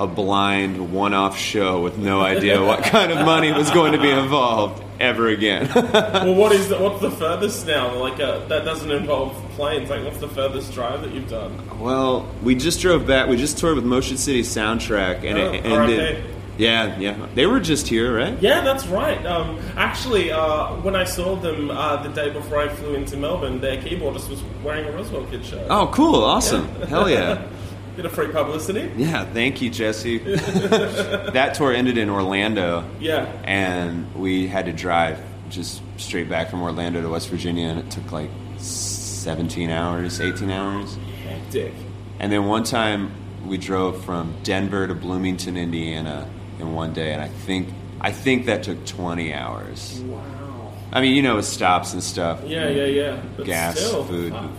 a 0.00 0.06
blind 0.06 0.92
one-off 0.92 1.38
show 1.38 1.80
with 1.80 1.98
no 1.98 2.20
idea 2.20 2.60
what 2.62 2.82
kind 2.82 3.12
of 3.12 3.24
money 3.24 3.52
was 3.52 3.70
going 3.70 3.92
to 3.92 4.00
be 4.00 4.10
involved 4.10 4.82
ever 4.98 5.28
again. 5.28 5.70
well, 5.74 6.34
what 6.34 6.52
is 6.52 6.68
the, 6.68 6.78
what's 6.78 7.00
the 7.00 7.10
furthest 7.10 7.66
now? 7.66 7.94
Like 7.94 8.18
uh, 8.20 8.44
that 8.46 8.64
doesn't 8.64 8.90
involve 8.90 9.34
planes. 9.52 9.90
Like, 9.90 10.04
what's 10.04 10.18
the 10.18 10.28
furthest 10.28 10.72
drive 10.72 11.02
that 11.02 11.12
you've 11.12 11.28
done? 11.28 11.78
well, 11.80 12.28
we 12.42 12.54
just 12.54 12.80
drove 12.80 13.06
back. 13.06 13.28
We 13.28 13.36
just 13.36 13.58
toured 13.58 13.76
with 13.76 13.84
Motion 13.84 14.16
City 14.16 14.42
Soundtrack, 14.42 15.24
and 15.24 15.38
Oh, 15.38 15.52
it 15.52 15.64
ended. 15.64 16.24
Yeah, 16.56 16.96
yeah. 17.00 17.26
They 17.34 17.46
were 17.46 17.58
just 17.58 17.88
here, 17.88 18.16
right? 18.16 18.40
Yeah, 18.40 18.60
that's 18.60 18.86
right. 18.86 19.24
Um, 19.26 19.58
actually, 19.76 20.30
uh, 20.30 20.74
when 20.82 20.94
I 20.94 21.02
saw 21.02 21.34
them 21.34 21.70
uh, 21.70 22.02
the 22.04 22.10
day 22.10 22.30
before 22.30 22.60
I 22.60 22.68
flew 22.68 22.94
into 22.94 23.16
Melbourne, 23.16 23.60
their 23.60 23.76
keyboardist 23.78 24.28
was 24.28 24.40
wearing 24.62 24.86
a 24.86 24.92
Roswell 24.92 25.24
Kid 25.26 25.44
shirt. 25.44 25.66
Oh, 25.68 25.88
cool! 25.88 26.22
Awesome! 26.22 26.68
Hell 26.82 27.10
yeah! 27.10 27.44
Bit 27.96 28.06
of 28.06 28.12
free 28.12 28.28
publicity. 28.28 28.90
Yeah, 28.96 29.24
thank 29.32 29.62
you, 29.62 29.70
Jesse. 29.70 30.18
that 30.18 31.54
tour 31.54 31.72
ended 31.72 31.96
in 31.98 32.10
Orlando. 32.10 32.84
Yeah. 33.00 33.24
and 33.44 34.14
we 34.14 34.46
had 34.48 34.66
to 34.66 34.72
drive 34.72 35.20
just 35.48 35.80
straight 35.96 36.28
back 36.28 36.50
from 36.50 36.62
Orlando 36.62 37.00
to 37.02 37.08
West 37.08 37.28
Virginia, 37.28 37.68
and 37.68 37.78
it 37.78 37.90
took 37.90 38.10
like 38.10 38.30
17 38.58 39.70
hours, 39.70 40.20
18 40.20 40.50
hours. 40.50 40.96
Hectic. 41.26 41.72
And 42.18 42.32
then 42.32 42.46
one 42.46 42.64
time 42.64 43.12
we 43.46 43.58
drove 43.58 44.04
from 44.04 44.34
Denver 44.42 44.86
to 44.86 44.94
Bloomington, 44.94 45.56
Indiana, 45.56 46.28
in 46.58 46.72
one 46.74 46.92
day, 46.92 47.12
and 47.12 47.22
I 47.22 47.28
think 47.28 47.68
I 48.00 48.12
think 48.12 48.46
that 48.46 48.62
took 48.62 48.84
20 48.86 49.32
hours. 49.32 50.00
Wow. 50.00 50.72
I 50.92 51.00
mean, 51.00 51.14
you 51.14 51.22
know, 51.22 51.36
with 51.36 51.46
stops 51.46 51.92
and 51.92 52.02
stuff. 52.02 52.40
Yeah, 52.46 52.68
yeah, 52.68 52.84
yeah. 52.84 53.22
But 53.36 53.46
Gas, 53.46 53.78
still, 53.78 54.04
food. 54.04 54.32
fuck 54.32 54.50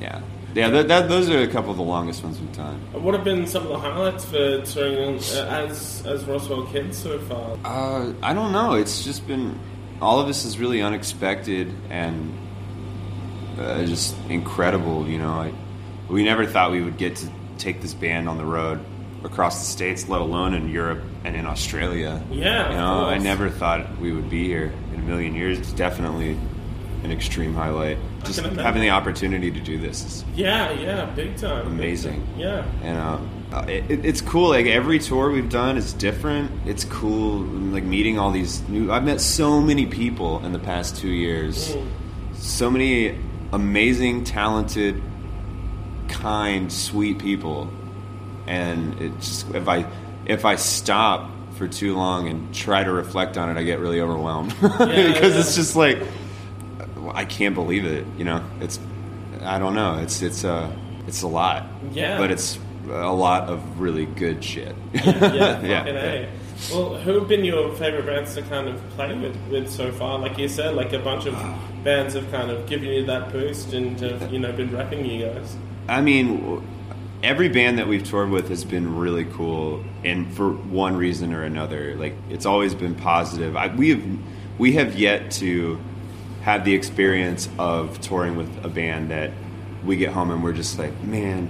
yeah, 0.00 0.20
yeah. 0.54 0.70
That, 0.70 0.88
that, 0.88 1.08
those 1.08 1.28
are 1.30 1.40
a 1.40 1.48
couple 1.48 1.70
of 1.70 1.76
the 1.76 1.82
longest 1.82 2.22
ones 2.22 2.40
we've 2.40 2.56
done. 2.56 2.80
What 2.92 3.14
have 3.14 3.24
been 3.24 3.46
some 3.46 3.62
of 3.62 3.68
the 3.68 3.78
highlights 3.78 4.24
for 4.24 4.62
touring 4.62 5.16
uh, 5.16 5.68
as 5.68 6.04
as 6.06 6.24
Roswell 6.24 6.66
Kids 6.66 6.98
so 6.98 7.18
far? 7.20 7.58
Uh, 7.64 8.12
I 8.22 8.32
don't 8.32 8.52
know. 8.52 8.74
It's 8.74 9.04
just 9.04 9.26
been 9.26 9.58
all 10.00 10.20
of 10.20 10.26
this 10.26 10.44
is 10.44 10.58
really 10.58 10.82
unexpected 10.82 11.72
and 11.90 12.36
uh, 13.58 13.84
just 13.84 14.16
incredible. 14.28 15.06
You 15.08 15.18
know, 15.18 15.30
I, 15.30 15.52
we 16.08 16.24
never 16.24 16.46
thought 16.46 16.70
we 16.70 16.82
would 16.82 16.98
get 16.98 17.16
to 17.16 17.28
take 17.58 17.80
this 17.80 17.94
band 17.94 18.28
on 18.28 18.38
the 18.38 18.44
road 18.44 18.84
across 19.24 19.58
the 19.58 19.64
states, 19.64 20.08
let 20.08 20.20
alone 20.20 20.54
in 20.54 20.68
Europe 20.68 21.02
and 21.24 21.34
in 21.34 21.46
Australia. 21.46 22.22
Yeah, 22.30 22.70
you 22.70 22.76
know, 22.76 23.06
I 23.06 23.18
never 23.18 23.48
thought 23.48 23.98
we 23.98 24.12
would 24.12 24.28
be 24.28 24.44
here 24.46 24.72
in 24.92 25.00
a 25.00 25.02
million 25.02 25.34
years. 25.34 25.58
It's 25.58 25.72
definitely 25.72 26.38
an 27.04 27.12
extreme 27.12 27.54
highlight. 27.54 27.98
Just 28.24 28.40
having 28.40 28.80
the 28.82 28.90
opportunity 28.90 29.50
to 29.50 29.60
do 29.60 29.78
this 29.78 30.04
is 30.04 30.24
Yeah, 30.34 30.72
yeah, 30.72 31.04
big 31.06 31.36
time. 31.36 31.64
big 31.64 31.72
Amazing. 31.72 32.14
time. 32.26 32.38
Yeah. 32.38 32.64
and 32.82 32.98
um, 32.98 33.30
uh, 33.52 33.64
it, 33.68 34.04
it's 34.04 34.20
cool. 34.20 34.48
Like 34.48 34.66
every 34.66 34.98
tour 34.98 35.30
we've 35.30 35.48
done 35.50 35.76
is 35.76 35.92
different. 35.92 36.50
It's 36.66 36.84
cool, 36.84 37.38
like 37.72 37.84
meeting 37.84 38.18
all 38.18 38.30
these 38.32 38.66
new. 38.68 38.90
I've 38.90 39.04
met 39.04 39.20
so 39.20 39.60
many 39.60 39.86
people 39.86 40.44
in 40.44 40.52
the 40.52 40.58
past 40.58 40.96
two 40.96 41.10
years. 41.10 41.76
So 42.34 42.70
many 42.70 43.16
amazing, 43.52 44.24
talented, 44.24 45.00
kind, 46.08 46.72
sweet 46.72 47.18
people, 47.18 47.70
and 48.46 49.00
it 49.00 49.14
just 49.20 49.50
if 49.54 49.68
I 49.68 49.86
if 50.26 50.44
I 50.44 50.56
stop 50.56 51.30
for 51.56 51.68
too 51.68 51.94
long 51.96 52.28
and 52.28 52.52
try 52.54 52.82
to 52.82 52.90
reflect 52.92 53.36
on 53.38 53.48
it, 53.54 53.58
I 53.60 53.62
get 53.62 53.78
really 53.78 54.00
overwhelmed 54.00 54.50
because 54.60 54.88
yeah. 54.88 55.38
it's 55.40 55.54
just 55.54 55.76
like 55.76 55.98
I 57.14 57.24
can't 57.24 57.54
believe 57.54 57.86
it. 57.86 58.06
You 58.18 58.24
know, 58.24 58.44
it's 58.60 58.78
I 59.42 59.58
don't 59.58 59.74
know. 59.74 59.98
It's 59.98 60.22
it's 60.22 60.44
uh 60.44 60.70
it's 61.06 61.22
a 61.22 61.28
lot. 61.28 61.66
Yeah. 61.92 62.18
But 62.18 62.30
it's 62.30 62.58
a 62.88 63.12
lot 63.12 63.48
of 63.48 63.80
really 63.80 64.06
good 64.06 64.44
shit. 64.44 64.74
Yeah, 64.92 65.02
fucking 65.60 65.96
A. 65.96 66.30
Well, 66.70 66.96
who 66.96 67.18
have 67.18 67.28
been 67.28 67.44
your 67.44 67.74
favorite 67.74 68.06
bands 68.06 68.34
to 68.34 68.42
kind 68.42 68.68
of 68.68 68.80
play 68.90 69.16
with, 69.16 69.36
with 69.50 69.70
so 69.70 69.90
far? 69.92 70.18
Like 70.18 70.38
you 70.38 70.48
said, 70.48 70.74
like 70.74 70.92
a 70.92 70.98
bunch 70.98 71.26
of 71.26 71.34
bands 71.84 72.14
have 72.14 72.30
kind 72.30 72.50
of 72.50 72.66
given 72.68 72.88
you 72.88 73.04
that 73.06 73.32
boost 73.32 73.72
and 73.72 73.98
have, 74.00 74.32
you 74.32 74.38
know, 74.38 74.52
been 74.52 74.70
repping 74.70 75.10
you 75.10 75.26
guys. 75.26 75.56
I 75.88 76.00
mean, 76.00 76.66
every 77.22 77.48
band 77.48 77.78
that 77.78 77.88
we've 77.88 78.04
toured 78.04 78.30
with 78.30 78.48
has 78.48 78.64
been 78.64 78.96
really 78.96 79.24
cool, 79.24 79.84
and 80.04 80.32
for 80.34 80.50
one 80.50 80.96
reason 80.96 81.32
or 81.34 81.42
another, 81.42 81.96
like 81.96 82.14
it's 82.30 82.46
always 82.46 82.74
been 82.74 82.94
positive. 82.94 83.56
I, 83.56 83.74
we 83.74 83.90
have 83.90 84.04
we 84.58 84.72
have 84.74 84.96
yet 84.96 85.32
to 85.32 85.78
have 86.44 86.64
the 86.64 86.74
experience 86.74 87.48
of 87.58 88.00
touring 88.00 88.36
with 88.36 88.64
a 88.64 88.68
band 88.68 89.10
that 89.10 89.30
we 89.84 89.96
get 89.96 90.12
home 90.12 90.30
and 90.30 90.42
we're 90.44 90.52
just 90.52 90.78
like, 90.78 90.98
man, 91.02 91.46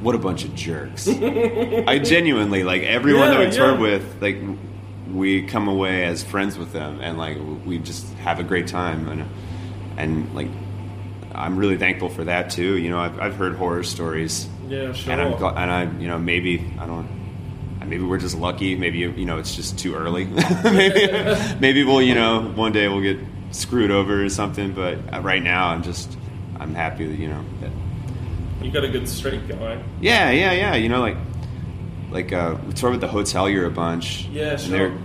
what 0.00 0.14
a 0.14 0.18
bunch 0.18 0.44
of 0.44 0.54
jerks. 0.54 1.08
I 1.88 1.98
genuinely 1.98 2.62
like 2.64 2.82
everyone 2.82 3.30
that 3.30 3.38
we 3.38 3.44
Yeah, 3.46 3.50
toured 3.50 3.74
yeah. 3.74 3.80
with, 3.80 4.22
like 4.22 4.38
we 5.12 5.46
come 5.46 5.68
away 5.68 6.04
as 6.04 6.22
friends 6.24 6.58
with 6.58 6.72
them, 6.72 7.00
and 7.00 7.16
like 7.18 7.38
we 7.64 7.78
just 7.78 8.06
have 8.14 8.38
a 8.40 8.42
great 8.42 8.66
time, 8.66 9.08
and 9.08 9.24
and 9.96 10.34
like 10.34 10.48
I'm 11.34 11.56
really 11.56 11.76
thankful 11.76 12.08
for 12.08 12.24
that 12.24 12.50
too. 12.50 12.76
You 12.76 12.90
know, 12.90 12.98
I've, 12.98 13.18
I've 13.20 13.36
heard 13.36 13.54
horror 13.56 13.84
stories, 13.84 14.48
Yeah, 14.68 14.92
sure. 14.92 15.12
and 15.12 15.22
I'm 15.22 15.32
and 15.56 15.70
I 15.70 15.84
you 16.00 16.08
know 16.08 16.18
maybe 16.18 16.72
I 16.78 16.86
don't. 16.86 17.08
Maybe 17.86 18.02
we're 18.02 18.18
just 18.18 18.36
lucky. 18.36 18.74
Maybe 18.74 18.98
you 18.98 19.24
know 19.24 19.38
it's 19.38 19.54
just 19.54 19.78
too 19.78 19.94
early. 19.94 20.24
maybe 20.64 21.06
maybe 21.60 21.84
we'll 21.84 22.02
you 22.02 22.14
know 22.16 22.42
one 22.56 22.72
day 22.72 22.88
we'll 22.88 23.00
get 23.00 23.18
screwed 23.50 23.90
over 23.90 24.24
or 24.24 24.28
something. 24.28 24.72
But 24.72 24.98
uh, 25.12 25.20
right 25.20 25.42
now 25.42 25.68
I'm 25.68 25.82
just 25.82 26.16
I'm 26.58 26.74
happy 26.74 27.06
that 27.06 27.18
you 27.18 27.28
know 27.28 27.44
that 27.60 27.70
You 28.64 28.70
got 28.70 28.84
a 28.84 28.88
good 28.88 29.08
streak 29.08 29.46
going. 29.48 29.82
yeah, 30.00 30.30
yeah, 30.30 30.52
yeah. 30.52 30.74
You 30.74 30.88
know, 30.88 31.00
like 31.00 31.16
like 32.10 32.32
uh, 32.32 32.56
we 32.66 32.72
toured 32.72 32.92
with 32.92 33.00
the 33.00 33.08
Hotelier 33.08 33.66
a 33.66 33.70
bunch. 33.70 34.26
Yeah, 34.26 34.50
and 34.52 34.60
sure. 34.60 34.70
They're 34.88 34.98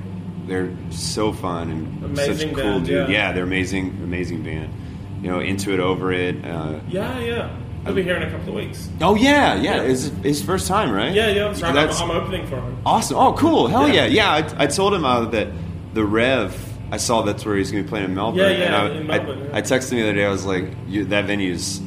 they're 0.48 0.92
so 0.92 1.32
fun 1.32 1.70
and 1.72 2.04
Amazing 2.06 2.36
such 2.50 2.56
cool 2.56 2.64
band, 2.64 2.86
dude. 2.88 3.10
yeah. 3.10 3.32
they're 3.32 3.44
amazing, 3.44 3.90
amazing 4.04 4.44
band. 4.44 4.74
You 5.22 5.30
know, 5.30 5.40
into 5.40 5.72
it, 5.74 5.80
over 5.80 6.12
it. 6.12 6.44
Uh, 6.44 6.80
Yeah, 6.90 7.20
yeah. 7.20 7.58
I'll 7.86 7.94
be 7.94 8.04
here 8.04 8.16
in 8.16 8.24
a 8.24 8.30
couple 8.30 8.50
of 8.50 8.56
weeks. 8.56 8.90
oh 9.02 9.16
yeah, 9.16 9.56
yeah. 9.56 9.76
Yeah. 9.78 9.82
It's 9.84 10.08
his 10.24 10.42
first 10.44 10.68
time, 10.68 10.92
right? 10.92 11.14
Yeah, 11.14 11.28
yeah, 11.30 11.48
that's 11.48 11.62
right. 11.62 11.74
That's 11.74 12.00
I'm, 12.02 12.12
I'm 12.12 12.18
opening 12.18 12.48
for 12.48 12.56
him. 12.58 12.78
awesome. 12.86 13.18
Oh, 13.18 13.34
cool. 13.34 13.68
Hell 13.68 13.88
yeah, 13.88 14.06
Yeah. 14.06 14.38
yeah. 14.40 14.54
I, 14.60 14.64
I 14.64 14.68
told 14.68 14.94
him 14.94 15.06
uh, 15.06 15.26
that 15.26 15.48
the 15.94 16.04
Rev. 16.04 16.54
I 16.92 16.98
saw 16.98 17.22
that's 17.22 17.46
where 17.46 17.56
he's 17.56 17.72
going 17.72 17.84
to 17.84 17.88
be 17.88 17.90
playing 17.90 18.06
in 18.06 18.16
Melbourne. 18.16 18.40
Yeah, 18.40 18.50
yeah, 18.50 18.66
and 18.66 18.76
I, 18.76 18.90
in 18.98 19.08
Melbourne, 19.08 19.42
I, 19.44 19.46
yeah. 19.46 19.58
I 19.58 19.62
texted 19.62 19.92
him 19.94 19.98
the 20.00 20.04
other 20.04 20.14
day. 20.14 20.26
I 20.26 20.30
was 20.30 20.46
like, 20.46 20.66
you, 20.88 21.06
"That 21.06 21.26
venue's 21.26 21.82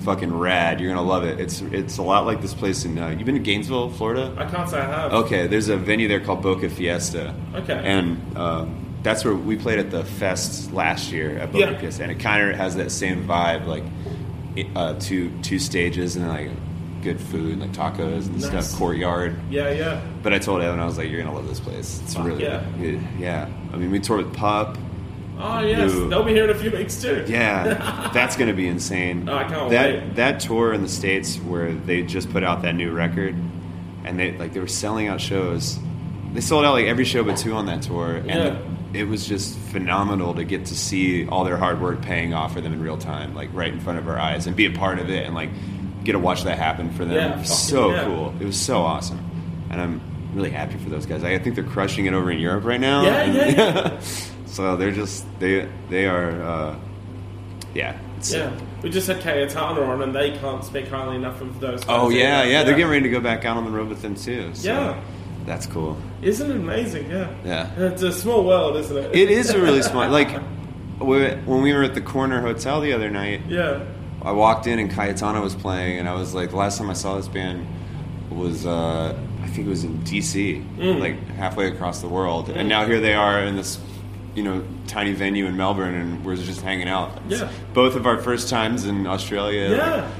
fucking 0.00 0.32
rad. 0.32 0.80
You're 0.80 0.94
gonna 0.94 1.06
love 1.06 1.24
it. 1.24 1.40
It's 1.40 1.60
it's 1.60 1.98
a 1.98 2.02
lot 2.02 2.26
like 2.26 2.40
this 2.40 2.54
place 2.54 2.84
in. 2.84 2.96
Uh, 2.98 3.08
you've 3.08 3.26
been 3.26 3.34
to 3.34 3.40
Gainesville, 3.40 3.90
Florida? 3.90 4.34
I 4.38 4.46
can't 4.46 4.68
say 4.68 4.78
I 4.78 4.84
have. 4.84 5.12
Okay, 5.12 5.46
there's 5.46 5.68
a 5.68 5.76
venue 5.76 6.08
there 6.08 6.20
called 6.20 6.42
Boca 6.42 6.70
Fiesta. 6.70 7.34
Okay. 7.54 7.74
And 7.84 8.36
um, 8.38 8.94
that's 9.02 9.24
where 9.24 9.34
we 9.34 9.56
played 9.56 9.78
at 9.78 9.90
the 9.90 10.04
fest 10.04 10.72
last 10.72 11.12
year 11.12 11.36
at 11.38 11.52
Boca 11.52 11.72
Yeah. 11.72 11.78
Fiesta, 11.78 12.02
and 12.04 12.12
it 12.12 12.20
kind 12.20 12.48
of 12.50 12.56
has 12.56 12.76
that 12.76 12.90
same 12.92 13.26
vibe, 13.26 13.66
like 13.66 13.84
uh, 14.74 14.94
two 15.00 15.30
two 15.42 15.58
stages 15.58 16.16
and 16.16 16.28
like 16.28 16.50
good 17.06 17.20
food, 17.20 17.60
like 17.60 17.72
tacos 17.72 18.26
and 18.26 18.40
Nice. 18.40 18.66
stuff, 18.68 18.78
courtyard. 18.78 19.36
Yeah, 19.50 19.70
yeah. 19.70 20.00
But 20.22 20.32
I 20.32 20.38
told 20.38 20.60
Evan, 20.62 20.80
I 20.80 20.84
was 20.86 20.98
like, 20.98 21.08
"You're 21.08 21.22
gonna 21.22 21.34
love 21.34 21.48
this 21.48 21.60
place. 21.60 22.00
It's 22.04 22.14
Fuck 22.14 22.26
really 22.26 22.42
yeah. 22.44 22.64
good." 22.80 23.00
Yeah. 23.18 23.46
I 23.72 23.76
mean, 23.76 23.90
we 23.90 24.00
toured 24.00 24.24
with 24.26 24.34
Pup. 24.34 24.76
Oh, 25.38 25.60
yes. 25.60 25.92
Ooh. 25.92 26.08
They'll 26.08 26.24
be 26.24 26.32
here 26.32 26.44
in 26.44 26.50
a 26.50 26.54
few 26.54 26.70
weeks, 26.70 27.00
too. 27.02 27.24
Yeah, 27.28 28.10
that's 28.14 28.36
gonna 28.36 28.54
be 28.54 28.66
insane. 28.66 29.28
Oh, 29.28 29.36
I 29.36 29.44
can't 29.44 29.70
that 29.70 29.88
wait. 30.02 30.16
that 30.16 30.40
tour 30.40 30.72
in 30.72 30.82
the 30.82 30.88
states 30.88 31.36
where 31.36 31.72
they 31.72 32.02
just 32.02 32.30
put 32.32 32.42
out 32.42 32.62
that 32.62 32.74
new 32.74 32.90
record, 32.90 33.34
and 34.04 34.18
they 34.18 34.32
like 34.36 34.52
they 34.54 34.60
were 34.60 34.66
selling 34.66 35.08
out 35.08 35.20
shows. 35.20 35.78
They 36.32 36.40
sold 36.40 36.64
out 36.64 36.72
like 36.72 36.86
every 36.86 37.04
show 37.04 37.22
but 37.22 37.36
two 37.36 37.52
on 37.54 37.66
that 37.66 37.82
tour, 37.82 38.16
and 38.16 38.26
Yeah. 38.28 38.56
it 38.94 39.04
was 39.08 39.26
just 39.28 39.56
phenomenal 39.58 40.34
to 40.34 40.44
get 40.44 40.64
to 40.66 40.74
see 40.74 41.26
all 41.28 41.44
their 41.44 41.56
hard 41.58 41.80
work 41.80 42.00
paying 42.02 42.32
off 42.34 42.52
for 42.54 42.60
them 42.62 42.72
in 42.72 42.80
real 42.82 42.96
time, 42.98 43.34
like 43.34 43.50
right 43.52 43.72
in 43.72 43.78
front 43.80 43.98
of 43.98 44.08
our 44.08 44.18
eyes, 44.18 44.46
and 44.46 44.56
be 44.56 44.64
a 44.66 44.70
part 44.70 44.98
of 44.98 45.08
it, 45.10 45.24
and 45.26 45.34
like 45.34 45.50
get 46.06 46.12
to 46.12 46.18
watch 46.18 46.44
that 46.44 46.58
happen 46.58 46.90
for 46.92 47.04
them. 47.04 47.14
Yeah, 47.16 47.34
It 47.34 47.38
was 47.40 47.48
fucking 47.48 47.76
so 47.76 47.90
yeah. 47.90 48.04
cool. 48.04 48.34
It 48.40 48.44
was 48.44 48.60
so 48.60 48.78
awesome, 48.82 49.18
and 49.70 49.80
I'm 49.80 50.00
really 50.34 50.50
happy 50.50 50.78
for 50.78 50.88
those 50.90 51.06
guys. 51.06 51.24
I 51.24 51.38
think 51.38 51.54
they're 51.54 51.64
crushing 51.64 52.06
it 52.06 52.14
over 52.14 52.30
in 52.30 52.38
Europe 52.38 52.64
right 52.64 52.80
now. 52.80 53.02
Yeah, 53.02 53.24
yeah, 53.24 53.48
yeah. 53.48 54.00
so 54.46 54.76
they're 54.76 54.92
just 54.92 55.24
they 55.40 55.68
they 55.90 56.06
are. 56.06 56.42
Uh, 56.42 56.78
yeah. 57.74 57.98
Yeah. 58.22 58.58
We 58.82 58.90
just 58.90 59.06
had 59.08 59.18
Cayetana 59.20 59.86
on, 59.86 60.00
and 60.02 60.14
they 60.14 60.36
can't 60.38 60.64
speak 60.64 60.88
highly 60.88 61.16
enough 61.16 61.40
of 61.42 61.60
those 61.60 61.84
guys. 61.84 61.88
Oh 62.00 62.08
yeah, 62.08 62.42
yeah, 62.44 62.62
They're 62.64 62.74
getting 62.74 62.90
ready 62.90 63.02
to 63.02 63.10
go 63.10 63.20
back 63.20 63.44
out 63.44 63.56
on 63.58 63.64
the 63.64 63.70
road 63.70 63.88
with 63.88 64.00
them 64.02 64.14
too. 64.14 64.54
So 64.54 64.68
Yeah. 64.68 65.00
That's 65.44 65.66
cool. 65.66 65.96
Isn't 66.22 66.50
it 66.50 66.56
amazing? 66.56 67.10
Yeah. 67.10 67.28
Yeah. 67.44 67.70
It's 67.76 68.02
a 68.02 68.12
small 68.12 68.42
world, 68.44 68.76
isn't 68.76 68.96
it? 68.96 69.14
It 69.14 69.30
is 69.30 69.50
a 69.50 69.60
really 69.60 69.82
small. 69.82 70.08
Like 70.10 70.30
when 70.98 71.62
we 71.62 71.72
were 71.74 71.82
at 71.82 71.94
the 71.94 72.00
Corner 72.00 72.40
Hotel 72.40 72.80
the 72.80 72.92
other 72.94 73.10
night, 73.10 73.42
Yeah. 73.46 73.84
I 74.26 74.32
walked 74.32 74.66
in 74.66 74.78
and 74.78 74.90
Cayetana 74.90 75.40
was 75.40 75.54
playing, 75.54 75.98
and 76.00 76.08
I 76.08 76.14
was 76.14 76.34
like, 76.34 76.50
the 76.50 76.56
last 76.56 76.78
time 76.78 76.90
I 76.90 76.94
saw 76.94 77.16
this 77.16 77.28
band 77.28 77.66
was 78.30 78.66
uh, 78.66 79.16
I 79.42 79.46
think 79.46 79.66
it 79.68 79.70
was 79.70 79.84
in 79.84 80.02
D.C., 80.02 80.64
Mm. 80.78 81.00
like 81.00 81.16
halfway 81.36 81.68
across 81.68 82.00
the 82.00 82.08
world, 82.08 82.50
and 82.50 82.68
now 82.68 82.84
here 82.86 83.00
they 83.00 83.14
are 83.14 83.40
in 83.40 83.56
this. 83.56 83.78
You 84.34 84.42
know, 84.42 84.62
tiny 84.86 85.14
venue 85.14 85.46
in 85.46 85.56
Melbourne, 85.56 85.94
and 85.94 86.22
we're 86.22 86.36
just 86.36 86.60
hanging 86.60 86.88
out. 86.88 87.10
It's 87.30 87.40
Yeah. 87.40 87.48
both 87.72 87.96
of 87.96 88.04
our 88.06 88.18
first 88.18 88.50
times 88.50 88.84
in 88.84 89.06
Australia. 89.06 89.70
like, 89.70 89.78
Yeah. 89.78 90.10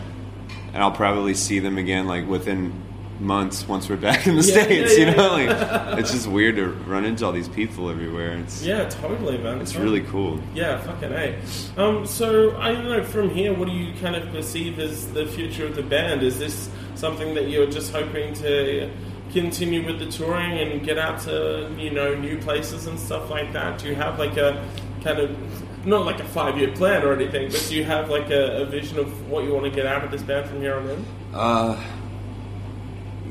and 0.73 0.83
I'll 0.83 0.91
probably 1.05 1.35
see 1.35 1.59
them 1.59 1.77
again 1.77 2.07
like 2.07 2.27
within 2.27 2.73
months 3.21 3.67
once 3.67 3.89
we're 3.89 3.97
back 3.97 4.27
in 4.27 4.37
the 4.37 4.43
Yeah, 4.43 4.63
states. 4.63 4.99
yeah, 4.99 5.11
you 5.11 5.17
know, 5.17 5.29
like 5.33 5.99
it's 5.99 6.13
just 6.13 6.27
weird 6.27 6.57
to 6.57 6.67
run 6.69 7.05
into 7.05 7.25
all 7.25 7.33
these 7.33 7.49
people 7.49 7.89
everywhere. 7.91 8.33
It's 8.39 8.63
Yeah, 8.63 8.89
totally, 8.89 9.39
man. 9.39 9.61
it's 9.61 9.75
really 9.77 10.01
cool. 10.03 10.41
Yeah, 10.55 10.79
fucking 10.81 11.13
a. 11.13 11.39
Um, 11.77 12.05
so 12.07 12.57
I 12.59 12.73
don't 12.73 12.85
know. 12.85 13.03
From 13.03 13.31
here, 13.31 13.55
what 13.55 13.69
do 13.69 13.75
you 13.75 13.95
kind 14.01 14.17
of 14.17 14.29
perceive 14.31 14.79
as 14.79 15.07
the 15.13 15.27
future 15.27 15.67
of 15.67 15.75
the 15.77 15.83
band? 15.83 16.23
Is 16.23 16.39
this 16.39 16.69
something 16.95 17.35
that 17.35 17.49
you're 17.49 17.71
just 17.71 17.93
hoping 17.93 18.35
to 18.35 18.91
continue 19.33 19.85
with 19.85 19.99
the 19.99 20.07
touring 20.07 20.59
and 20.59 20.85
get 20.85 20.99
out 20.99 21.21
to 21.21 21.71
you 21.77 21.91
know 21.91 22.15
new 22.15 22.39
places 22.39 22.87
and 22.87 22.99
stuff 22.99 23.31
like 23.31 23.53
that? 23.55 23.79
Do 23.79 23.89
you 23.89 23.95
have 23.95 24.19
like 24.19 24.37
a 24.37 24.63
kind 25.03 25.19
of 25.19 25.87
not 25.87 26.05
like 26.05 26.21
a 26.21 26.25
five 26.25 26.59
year 26.59 26.73
plan 26.73 27.03
or 27.03 27.13
anything, 27.15 27.51
but 27.51 27.65
do 27.69 27.77
you 27.77 27.85
have 27.85 28.11
like 28.11 28.29
a, 28.31 28.63
a 28.63 28.67
vision 28.67 28.99
of 28.99 29.31
what 29.31 29.45
you 29.45 29.53
want 29.53 29.65
to 29.65 29.71
get 29.71 29.87
out 29.87 30.05
of 30.05 30.11
this 30.11 30.23
band 30.23 30.49
from 30.51 30.61
here 30.61 30.75
on 30.77 30.89
in? 30.91 31.05
Uh, 31.33 31.81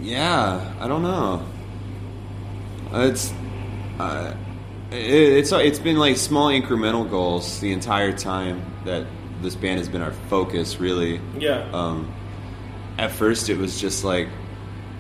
yeah, 0.06 0.74
I 0.80 0.88
don't 0.88 1.02
know. 1.04 1.46
It's 2.94 3.34
uh, 4.00 4.36
it, 4.92 4.98
it's 4.98 5.52
it's 5.52 5.80
been 5.80 5.98
like 5.98 6.18
small 6.18 6.50
incremental 6.50 7.10
goals 7.10 7.60
the 7.60 7.72
entire 7.74 8.12
time 8.14 8.62
that 8.86 9.06
this 9.42 9.56
band 9.56 9.80
has 9.80 9.90
been 9.90 10.02
our 10.02 10.14
focus. 10.30 10.80
Really, 10.80 11.20
Yeah. 11.38 11.68
um, 11.74 12.14
at 12.98 13.12
first 13.12 13.50
it 13.50 13.58
was 13.58 13.80
just 13.82 14.04
like, 14.04 14.30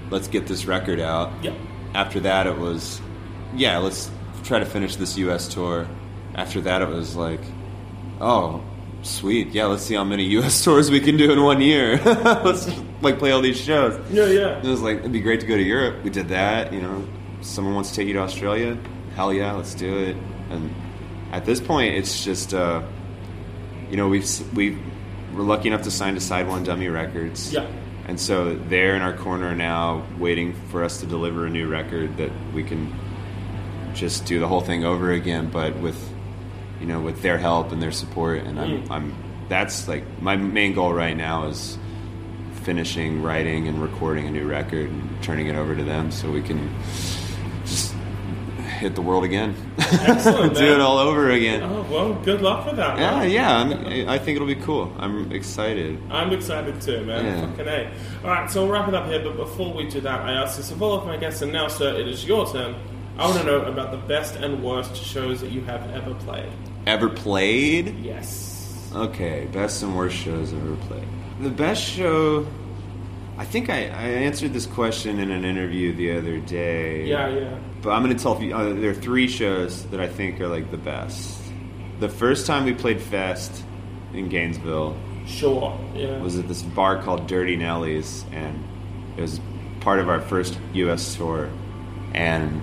let's 0.09 0.27
get 0.27 0.47
this 0.47 0.65
record 0.65 0.99
out. 0.99 1.31
Yep. 1.43 1.55
After 1.93 2.19
that, 2.21 2.45
it 2.47 2.57
was, 2.57 2.99
yeah, 3.55 3.77
let's 3.77 4.11
try 4.43 4.59
to 4.59 4.65
finish 4.65 4.97
this 4.97 5.17
U.S. 5.19 5.47
tour. 5.47 5.87
After 6.33 6.59
that, 6.61 6.81
it 6.81 6.89
was 6.89 7.15
like, 7.15 7.39
oh, 8.19 8.61
sweet, 9.01 9.49
yeah, 9.53 9.65
let's 9.67 9.83
see 9.83 9.95
how 9.95 10.03
many 10.03 10.25
U.S. 10.25 10.61
tours 10.65 10.91
we 10.91 10.99
can 10.99 11.15
do 11.15 11.31
in 11.31 11.41
one 11.41 11.61
year. 11.61 11.95
let's 12.03 12.65
like 13.05 13.19
play 13.19 13.31
all 13.31 13.41
these 13.41 13.59
shows. 13.59 13.97
Yeah, 14.11 14.25
yeah. 14.27 14.57
It 14.59 14.65
was 14.65 14.81
like 14.81 14.99
it'd 14.99 15.11
be 15.13 15.21
great 15.21 15.39
to 15.41 15.45
go 15.45 15.55
to 15.55 15.63
Europe. 15.63 16.03
We 16.03 16.09
did 16.09 16.27
that. 16.29 16.73
You 16.73 16.81
know, 16.81 17.07
someone 17.41 17.73
wants 17.75 17.89
to 17.91 17.95
take 17.95 18.07
you 18.07 18.13
to 18.13 18.19
Australia. 18.19 18.77
Hell 19.15 19.31
yeah, 19.33 19.53
let's 19.53 19.73
do 19.73 19.97
it. 19.97 20.17
And 20.49 20.73
at 21.31 21.45
this 21.45 21.59
point, 21.61 21.95
it's 21.95 22.23
just, 22.23 22.53
uh, 22.53 22.81
you 23.89 23.97
know, 23.97 24.07
we've 24.09 24.27
we 24.55 24.77
we're 25.33 25.43
lucky 25.43 25.67
enough 25.69 25.83
to 25.83 25.91
sign 25.91 26.13
to 26.15 26.19
SideOneDummy 26.19 26.91
Records. 26.93 27.53
Yeah. 27.53 27.67
And 28.07 28.19
so 28.19 28.53
they're 28.55 28.95
in 28.95 29.01
our 29.01 29.13
corner 29.17 29.55
now, 29.55 30.05
waiting 30.19 30.53
for 30.69 30.83
us 30.83 30.99
to 30.99 31.05
deliver 31.07 31.45
a 31.45 31.49
new 31.49 31.67
record 31.67 32.17
that 32.17 32.31
we 32.53 32.63
can 32.63 32.93
just 33.95 34.25
do 34.25 34.39
the 34.39 34.47
whole 34.47 34.61
thing 34.61 34.85
over 34.85 35.11
again, 35.11 35.49
but 35.49 35.75
with 35.77 35.97
you 36.79 36.85
know 36.85 36.99
with 37.01 37.21
their 37.21 37.37
help 37.37 37.71
and 37.71 37.81
their 37.81 37.91
support. 37.91 38.43
And 38.43 38.59
I'm, 38.59 38.83
Mm. 38.83 38.91
I'm 38.91 39.15
that's 39.49 39.87
like 39.87 40.03
my 40.21 40.35
main 40.35 40.73
goal 40.73 40.93
right 40.93 41.15
now 41.17 41.47
is 41.47 41.77
finishing 42.65 43.21
writing 43.21 43.67
and 43.67 43.80
recording 43.80 44.25
a 44.25 44.32
new 44.32 44.47
record 44.47 44.89
and 44.89 45.23
turning 45.23 45.45
it 45.45 45.56
over 45.56 45.75
to 45.75 45.84
them 45.84 46.10
so 46.12 46.32
we 46.32 46.41
can 46.41 46.67
just 47.63 47.93
hit 48.80 48.95
the 48.95 49.01
world 49.04 49.23
again. 49.23 49.56
Excellent, 49.78 50.56
Do 50.58 50.73
it 50.73 50.82
all 50.82 50.97
over 50.97 51.30
again. 51.30 51.62
Oh 51.62 51.86
well, 51.91 52.13
good 52.23 52.41
luck 52.41 52.65
with 52.65 52.78
that. 52.78 52.97
Yeah, 52.97 53.19
man. 53.19 53.30
yeah. 53.30 53.56
I'm, 53.56 54.10
I 54.10 54.17
think 54.17 54.36
it'll 54.36 54.47
be 54.47 54.56
cool. 54.56 54.91
I'm 54.97 55.32
excited. 55.32 56.01
I'm 56.10 56.34
excited 56.34 56.82
too, 56.82 57.06
man. 57.06 57.23
Yeah. 57.25 57.47
Fucking 57.51 57.67
A. 57.67 57.93
Alright, 58.23 58.49
so 58.49 58.63
we'll 58.63 58.73
wrap 58.73 58.88
it 58.88 58.95
up 58.95 59.06
here, 59.06 59.23
but 59.23 59.38
before 59.38 59.71
we 59.71 59.88
do 59.88 60.01
that, 60.01 60.21
I 60.21 60.34
ask 60.34 60.58
this 60.58 60.71
of 60.71 60.82
all 60.82 60.97
of 60.97 61.06
my 61.06 61.17
guests, 61.17 61.43
and 61.43 61.54
now, 61.54 61.67
sir, 61.67 61.93
it 61.93 62.08
is 62.08 62.25
your 62.25 62.51
turn. 62.51 62.75
I 63.19 63.28
want 63.28 63.38
to 63.41 63.45
know 63.45 63.62
about 63.62 63.91
the 63.91 63.97
best 63.97 64.36
and 64.38 64.63
worst 64.63 64.95
shows 64.95 65.39
that 65.41 65.51
you 65.51 65.62
have 65.62 65.88
ever 65.91 66.15
played. 66.15 66.51
Ever 66.88 67.10
played? 67.10 67.95
Yes. 67.99 68.91
Okay, 68.93 69.47
best 69.54 69.84
and 69.84 69.95
worst 69.95 70.17
shows 70.17 70.51
I've 70.51 70.65
ever 70.65 70.75
played. 70.88 71.08
The 71.39 71.50
best 71.50 71.84
show. 71.84 72.48
I 73.38 73.43
think 73.43 73.69
I, 73.69 73.88
I 73.88 74.08
answered 74.24 74.54
this 74.54 74.65
question 74.65 75.19
in 75.19 75.30
an 75.32 75.43
interview 75.43 75.93
the 75.93 76.17
other 76.17 76.39
day. 76.39 77.06
Yeah, 77.06 77.28
yeah. 77.28 77.58
But 77.82 77.91
I'm 77.91 78.04
going 78.04 78.15
to 78.15 78.21
tell 78.24 78.41
you, 78.41 78.56
uh, 78.56 78.74
there 78.74 78.91
are 78.91 78.95
three 78.95 79.28
shows 79.28 79.86
that 79.88 80.00
I 80.00 80.08
think 80.08 80.39
are 80.39 80.48
like 80.48 80.71
the 80.71 80.78
best. 80.78 81.41
The 82.00 82.08
first 82.08 82.48
time 82.48 82.63
we 82.63 82.74
played 82.74 83.02
Fest 83.02 83.63
in 84.13 84.30
Gainesville 84.30 84.95
Sure. 85.28 85.78
Yeah. 85.93 86.19
was 86.19 86.38
at 86.38 86.48
this 86.48 86.62
bar 86.62 87.02
called 87.02 87.28
Dirty 87.28 87.58
Nellies, 87.58 88.24
and 88.32 88.63
it 89.17 89.21
was 89.21 89.41
part 89.82 90.00
of 90.00 90.08
our 90.08 90.21
first 90.21 90.58
U.S. 90.74 91.15
tour, 91.15 91.50
and 92.13 92.62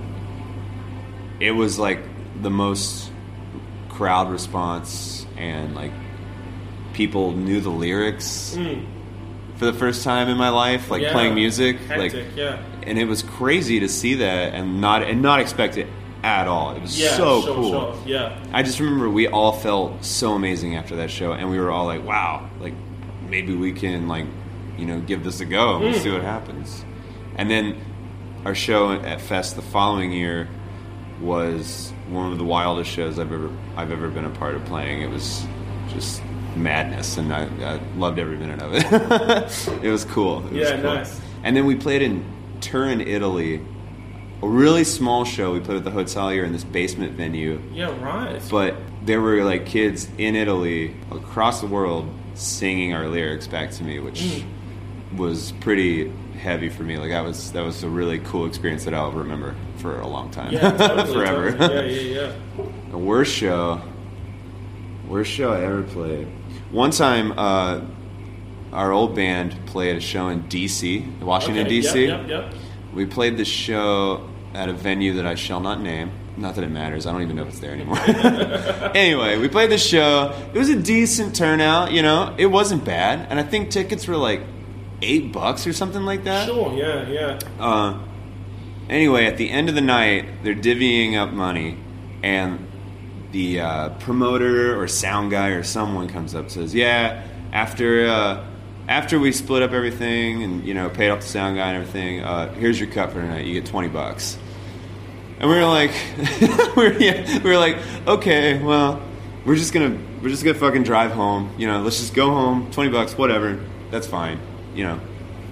it 1.41 1.51
was 1.51 1.79
like 1.79 2.01
the 2.41 2.51
most 2.51 3.11
crowd 3.89 4.31
response, 4.31 5.27
and 5.37 5.75
like 5.75 5.93
people 6.93 7.33
knew 7.33 7.61
the 7.61 7.71
lyrics 7.71 8.55
mm. 8.57 8.85
for 9.57 9.67
the 9.67 9.73
first 9.73 10.05
time 10.05 10.29
in 10.29 10.37
my 10.37 10.49
life, 10.49 10.91
like. 10.91 11.03
Yeah. 11.03 11.13
playing 11.13 11.35
music, 11.35 11.79
Hectic, 11.79 12.13
like 12.15 12.37
yeah. 12.37 12.63
and 12.83 12.99
it 12.99 13.07
was 13.07 13.23
crazy 13.23 13.81
to 13.81 13.89
see 13.89 14.15
that 14.17 14.55
and 14.55 14.81
not 14.81 15.03
and 15.03 15.23
not 15.23 15.41
expect 15.41 15.77
it 15.77 15.87
at 16.23 16.47
all. 16.47 16.75
It 16.77 16.83
was 16.83 16.99
Yeah, 16.99 17.17
so 17.17 17.43
sure, 17.43 17.55
cool. 17.55 17.71
sure. 17.71 17.97
Yeah. 18.07 18.39
I 18.53 18.63
just 18.63 18.79
remember 18.81 19.11
we 19.11 19.27
all 19.27 19.53
felt 19.53 20.05
so 20.05 20.33
amazing 20.33 20.77
after 20.77 20.97
that 20.97 21.11
show, 21.11 21.33
and 21.33 21.51
we 21.51 21.59
were 21.59 21.71
all 21.71 21.87
like, 21.87 22.05
"Wow, 22.05 22.49
like 22.61 22.75
maybe 23.29 23.55
we 23.55 23.73
can 23.73 24.09
like, 24.09 24.27
you 24.79 24.87
know, 24.87 25.01
give 25.01 25.25
this 25.25 25.41
a 25.41 25.45
go. 25.45 25.79
We'll 25.79 25.93
mm. 25.93 26.03
see 26.03 26.11
what 26.11 26.23
happens." 26.23 26.85
And 27.37 27.51
then 27.51 27.77
our 28.45 28.55
show 28.55 28.93
at 28.93 29.21
Fest 29.21 29.57
the 29.57 29.63
following 29.63 30.13
year 30.13 30.49
was 31.21 31.93
one 32.09 32.33
of 32.33 32.39
the 32.39 32.45
wildest 32.45 32.91
shows 32.91 33.19
I've 33.19 33.33
ever 33.33 33.51
I've 33.77 33.91
ever 33.91 34.09
been 34.09 34.25
a 34.25 34.31
part 34.31 34.55
of 34.55 34.65
playing. 34.65 35.03
It 35.03 35.11
was 35.11 35.47
just 35.89 36.23
madness, 36.57 37.17
and 37.17 37.33
I, 37.33 37.45
I 37.65 37.81
loved 37.97 38.19
every 38.19 38.37
minute 38.37 38.61
of 38.63 38.75
it. 38.75 38.85
it 39.85 39.91
was 39.91 40.05
cool. 40.05 40.39
It 40.47 40.53
was 40.53 40.69
Yeah, 40.69 40.73
cool. 40.81 40.95
nice. 40.95 41.21
And 41.45 41.57
then 41.57 41.65
we 41.67 41.75
played 41.75 42.03
in 42.03 42.25
Turin, 42.61 43.01
Italy. 43.01 43.61
A 44.43 44.49
really 44.49 44.83
small 44.85 45.25
show. 45.25 45.53
We 45.53 45.61
played 45.61 45.79
at 45.79 45.85
the 45.85 45.91
hotelier 45.93 46.45
in 46.45 46.53
this 46.53 46.65
basement 46.65 47.13
venue 47.13 47.61
Yeah, 47.73 47.97
right. 48.03 48.43
but 48.51 48.75
there 49.05 49.21
were 49.21 49.45
like 49.45 49.67
kids 49.67 50.09
in 50.19 50.35
Italy 50.35 50.97
across 51.13 51.61
the 51.61 51.69
world 51.69 52.09
singing 52.35 52.93
our 52.93 53.07
lyrics 53.07 53.47
back 53.47 53.71
to 53.73 53.85
me, 53.85 54.01
which 54.01 54.21
Mm. 54.21 54.45
was 55.19 55.53
pretty 55.61 56.11
heavy 56.41 56.69
for 56.71 56.83
me. 56.83 56.99
Like 56.99 57.11
that 57.11 57.23
was 57.25 57.53
that 57.53 57.63
was 57.63 57.85
a 57.85 57.89
really 57.89 58.19
cool 58.21 58.47
experience 58.47 58.85
that 58.85 58.95
I'll 58.95 59.13
remember 59.13 59.55
for 59.77 60.01
a 60.01 60.09
long 60.09 60.31
time, 60.33 60.53
yeah, 60.53 60.71
totally, 60.77 61.13
forever. 61.15 61.53
totally. 61.53 62.11
Yeah, 62.13 62.21
yeah, 62.23 62.33
yeah. 62.57 62.65
the 62.91 62.99
worst 62.99 63.33
show, 63.33 63.81
worst 65.09 65.31
show 65.31 65.53
I 65.53 65.61
ever 65.63 65.83
played. 65.83 66.27
One 66.73 66.91
time, 66.91 67.35
uh, 67.37 67.83
our 68.73 68.93
old 68.93 69.15
band 69.15 69.67
played 69.67 69.97
a 69.97 70.01
show 70.01 70.29
in 70.29 70.49
D.C., 70.49 71.01
Washington 71.21 71.67
Okay, 71.67 71.81
D.C. 71.81 72.07
Yep, 72.07 72.29
yep, 72.29 72.29
yep. 72.29 72.55
We 72.95 73.05
played 73.05 73.37
the 73.37 73.45
show 73.45 74.27
at 74.55 74.71
a 74.71 74.73
venue 74.73 75.15
that 75.15 75.27
I 75.27 75.35
shall 75.35 75.61
not 75.61 75.83
name. 75.83 76.11
Not 76.39 76.55
that 76.55 76.65
it 76.65 76.71
matters. 76.71 77.07
I 77.07 77.13
don't 77.13 77.21
even 77.21 77.37
know 77.37 77.43
if 77.43 77.49
it's 77.49 77.61
there 77.61 77.73
anymore. 77.73 77.99
anyway, 78.95 79.37
we 79.37 79.49
played 79.49 79.71
the 79.71 79.77
show. 79.77 80.35
It 80.55 80.59
was 80.59 80.71
a 80.71 80.81
decent 80.81 81.37
turnout, 81.37 81.93
you 81.93 82.01
know. 82.01 82.35
It 82.39 82.47
wasn't 82.47 82.87
bad, 82.87 83.27
and 83.29 83.39
I 83.39 83.43
think 83.43 83.71
tickets 83.71 84.09
were 84.09 84.17
like 84.17 84.41
eight 85.03 85.31
bucks 85.31 85.67
or 85.67 85.75
something 85.75 86.05
like 86.07 86.25
that. 86.25 86.47
Sure, 86.47 86.73
yeah, 86.75 87.07
yeah. 87.07 87.39
Uh, 87.61 87.99
anyway, 88.89 89.27
at 89.27 89.37
the 89.37 89.51
end 89.51 89.69
of 89.69 89.75
the 89.75 89.83
night, 89.83 90.43
they're 90.43 90.55
divvying 90.55 91.17
up 91.19 91.35
money, 91.35 91.77
and 92.23 92.67
the 93.33 93.61
uh, 93.61 93.89
promoter 94.01 94.81
or 94.81 94.87
sound 94.87 95.31
guy 95.31 95.49
or 95.49 95.63
someone 95.63 96.09
comes 96.09 96.35
up 96.35 96.43
and 96.43 96.53
says, 96.53 96.75
"Yeah, 96.75 97.27
after 97.53 98.07
uh, 98.07 98.47
after 98.89 99.19
we 99.19 99.33
split 99.33 99.63
up 99.63 99.73
everything 99.73 100.43
and 100.43 100.65
you 100.65 100.75
know 100.75 100.89
paid 100.89 101.11
off 101.11 101.21
the 101.21 101.27
sound 101.27 101.57
guy 101.57 101.69
and 101.69 101.79
everything, 101.79 102.21
uh, 102.21 102.53
here's 102.55 102.79
your 102.79 102.91
cut 102.91 103.11
for 103.11 103.21
tonight. 103.21 103.45
You 103.47 103.55
get 103.55 103.67
twenty 103.67 103.89
bucks." 103.89 104.39
And 105.41 105.51
we 105.51 105.57
were 105.57 105.65
like, 105.65 105.91
we 106.77 106.89
were, 106.89 106.93
yeah, 106.93 107.43
we 107.43 107.51
were 107.51 107.59
like, 107.59 107.77
okay, 108.07 108.63
well, 108.63 109.03
we're 109.45 109.57
just 109.57 109.73
gonna 109.73 109.99
we're 110.23 110.29
just 110.29 110.45
gonna 110.45 110.59
fucking 110.59 110.85
drive 110.85 111.11
home. 111.11 111.53
You 111.59 111.67
know, 111.67 111.83
let's 111.83 111.99
just 111.99 112.15
go 112.15 112.31
home. 112.31 112.71
Twenty 112.71 112.91
bucks, 112.91 113.19
whatever. 113.19 113.59
That's 113.91 114.07
fine. 114.07 114.39
You 114.75 114.85
know, 114.85 115.01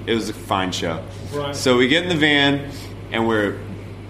it 0.07 0.14
was 0.14 0.29
a 0.29 0.33
fine 0.33 0.71
show. 0.71 1.05
Right. 1.33 1.57
So 1.57 1.77
we 1.77 1.88
get 1.88 2.05
in 2.05 2.09
the 2.09 2.14
van 2.14 2.71
and 3.11 3.27
we're 3.27 3.59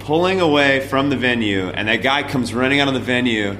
pulling 0.00 0.40
away 0.40 0.86
from 0.88 1.10
the 1.10 1.16
venue, 1.16 1.68
and 1.68 1.88
that 1.88 2.02
guy 2.02 2.22
comes 2.22 2.52
running 2.52 2.80
out 2.80 2.88
of 2.88 2.94
the 2.94 3.00
venue, 3.00 3.56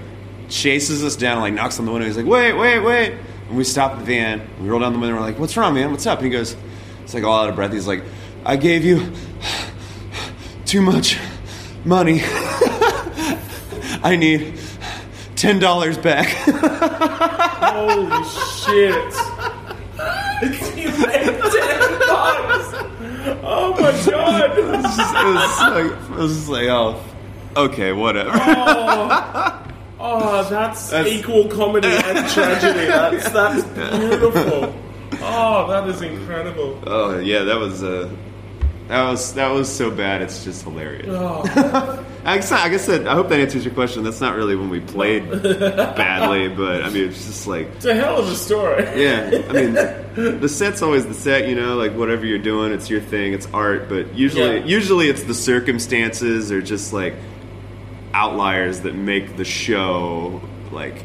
chases 0.49 1.05
us 1.05 1.15
down, 1.17 1.35
and, 1.35 1.43
like 1.43 1.55
knocks 1.55 1.79
on 1.79 1.87
the 1.87 1.93
window. 1.93 2.07
He's 2.07 2.17
like, 2.17 2.27
"Wait, 2.27 2.53
wait, 2.55 2.81
wait!" 2.81 3.15
And 3.49 3.57
we 3.57 3.65
stop 3.65 3.99
the 3.99 4.05
van. 4.05 4.43
We 4.61 4.69
roll 4.69 4.81
down 4.81 4.93
the 4.93 4.99
window. 4.99 5.15
We're 5.17 5.21
like, 5.23 5.39
"What's 5.39 5.57
wrong, 5.57 5.75
man? 5.75 5.91
What's 5.91 6.07
up?" 6.07 6.19
And 6.19 6.27
he 6.27 6.33
goes, 6.33 6.57
"It's 7.05 7.15
like 7.15 7.25
all 7.25 7.43
out 7.43 7.49
of 7.49 7.55
breath." 7.55 7.73
He's 7.73 7.87
like, 7.87 8.03
"I 8.45 8.57
gave 8.57 8.85
you 8.85 9.13
too 10.65 10.83
much 10.83 11.19
money. 11.85 12.21
I 14.03 14.17
need 14.19 14.59
ten 15.37 15.59
dollars 15.61 15.99
back." 15.99 16.27
Holy 17.61 18.25
shit. 18.65 19.15
you 20.77 20.89
made 21.07 21.41
ten 21.53 21.99
bucks. 22.09 22.75
Oh 23.43 23.73
my 23.73 24.11
god. 24.11 24.59
it 24.59 24.65
was 24.65 24.99
like, 24.99 26.11
I 26.11 26.17
was 26.17 26.35
just 26.37 26.49
like, 26.49 26.69
"Oh, 26.69 27.03
okay, 27.57 27.93
whatever." 27.93 28.31
Oh, 30.03 30.47
that's, 30.49 30.89
That's- 30.91 31.13
equal 31.13 31.49
comedy 31.49 31.89
and 31.89 32.27
tragedy. 32.31 32.87
That's 32.87 33.31
that's 33.31 33.63
beautiful. 33.99 34.75
Oh, 35.23 35.67
that 35.69 35.87
is 35.89 36.01
incredible. 36.01 36.83
Oh 36.87 37.19
yeah, 37.19 37.43
that 37.43 37.59
was 37.59 37.83
uh, 37.83 38.09
that 38.89 39.11
was 39.11 39.35
that 39.35 39.49
was 39.51 39.69
so 39.71 39.91
bad. 39.91 40.23
It's 40.23 40.43
just 40.43 40.63
hilarious. 40.65 41.07
Oh, 41.11 41.43
I 42.25 42.37
guess, 42.37 42.51
like 42.51 42.73
I 42.73 42.77
said, 42.77 43.07
I 43.07 43.15
hope 43.15 43.31
that 43.31 43.41
answers 43.41 43.65
your 43.65 43.73
question. 43.73 44.03
That's 44.03 44.21
not 44.21 44.37
really 44.37 44.55
when 44.55 44.69
we 44.69 44.81
played 44.81 45.31
badly, 45.43 46.49
but 46.49 46.83
I 46.85 46.91
mean, 46.91 47.05
it's 47.09 47.25
just 47.27 47.47
like, 47.47 47.67
it's 47.77 47.87
a 47.87 47.95
hell 47.95 48.19
of 48.19 48.29
a 48.29 48.35
story. 48.35 48.83
yeah. 49.03 49.43
I 49.49 49.53
mean, 49.53 49.73
the 50.41 50.49
set's 50.49 50.83
always 50.83 51.07
the 51.07 51.15
set, 51.15 51.49
you 51.49 51.55
know. 51.55 51.77
Like 51.77 51.93
whatever 51.95 52.27
you're 52.27 52.39
doing, 52.39 52.73
it's 52.73 52.91
your 52.91 53.01
thing, 53.01 53.33
it's 53.33 53.47
art. 53.55 53.89
But 53.89 54.15
usually, 54.15 54.59
Yeah. 54.59 54.65
usually 54.67 55.09
it's 55.09 55.23
the 55.23 55.35
circumstances 55.35 56.53
or 56.53 56.61
just 56.61 56.93
like 56.93 57.15
outliers 58.13 58.81
that 58.81 58.95
make 58.95 59.37
the 59.37 59.45
show 59.45 60.41
like 60.73 61.05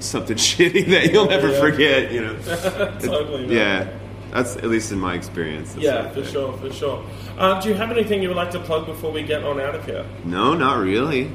something 0.00 0.36
shitty 0.38 0.86
that 0.86 1.12
you'll 1.12 1.26
never 1.26 1.50
Yeah. 1.52 1.60
forget. 1.60 2.10
You 2.12 2.20
know. 2.22 2.36
Totally. 3.00 3.54
Yeah, 3.56 3.88
that's 4.30 4.56
at 4.56 4.64
least 4.64 4.92
in 4.92 4.98
my 4.98 5.14
experience. 5.14 5.74
Yeah, 5.76 6.10
for 6.10 6.24
sure, 6.24 6.56
for 6.58 6.72
sure. 6.72 7.04
Uh, 7.36 7.60
do 7.60 7.68
you 7.68 7.74
have 7.74 7.90
anything 7.90 8.22
you 8.22 8.28
would 8.28 8.36
like 8.36 8.50
to 8.52 8.60
plug 8.60 8.86
before 8.86 9.12
we 9.12 9.22
get 9.22 9.44
on 9.44 9.60
out 9.60 9.74
of 9.74 9.84
here? 9.84 10.04
No, 10.24 10.54
not 10.54 10.78
really. 10.78 11.30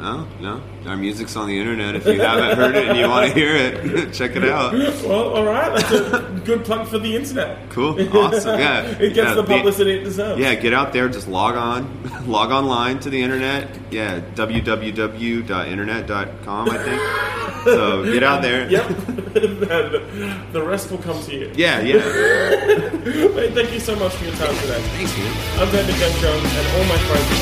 No, 0.00 0.26
no. 0.40 0.62
Our 0.86 0.96
music's 0.96 1.36
on 1.36 1.46
the 1.46 1.58
internet. 1.58 1.94
If 1.94 2.06
you 2.06 2.22
haven't 2.22 2.56
heard 2.56 2.74
it 2.74 2.88
and 2.88 2.96
you 2.98 3.06
want 3.06 3.28
to 3.28 3.34
hear 3.34 3.54
it, 3.54 4.12
check 4.14 4.34
it 4.34 4.44
out. 4.44 4.72
Well, 4.72 5.34
all 5.34 5.44
right, 5.44 5.78
that's 5.78 5.92
a 5.92 6.40
good 6.42 6.64
plug 6.64 6.88
for 6.88 6.98
the 6.98 7.16
internet. 7.16 7.68
Cool, 7.68 8.00
awesome. 8.16 8.58
Yeah, 8.58 8.80
It 9.00 9.12
gets 9.12 9.28
yeah, 9.28 9.34
the 9.34 9.44
publicity 9.44 9.98
it 9.98 10.04
deserves. 10.04 10.40
Yeah, 10.40 10.54
get 10.54 10.72
out 10.72 10.94
there. 10.94 11.06
Just 11.10 11.28
log 11.28 11.54
on, 11.54 12.02
log 12.26 12.50
online 12.50 12.98
to 13.00 13.10
the 13.10 13.20
internet. 13.20 13.68
Yeah, 13.90 14.20
www.internet.com. 14.34 16.70
I 16.70 16.78
think. 16.78 17.02
So 17.64 18.04
get 18.10 18.22
out 18.22 18.40
there. 18.40 18.70
Yep. 18.70 18.88
and 18.88 18.96
the 20.54 20.62
rest 20.64 20.90
will 20.90 20.96
come 20.96 21.22
to 21.24 21.36
you. 21.36 21.52
Yeah, 21.54 21.80
yeah. 21.80 22.00
Hey, 22.00 23.50
Thank 23.52 23.70
you 23.74 23.80
so 23.80 23.94
much 23.96 24.14
for 24.14 24.24
your 24.24 24.32
time 24.36 24.56
today. 24.62 24.80
Thanks, 24.80 25.14
man. 25.18 25.36
I'm 25.60 25.70
David 25.70 25.94
Jones, 25.94 26.54
and 26.56 26.66
all 26.78 26.84
my 26.84 26.96
friends 26.96 27.28
the 27.28 27.34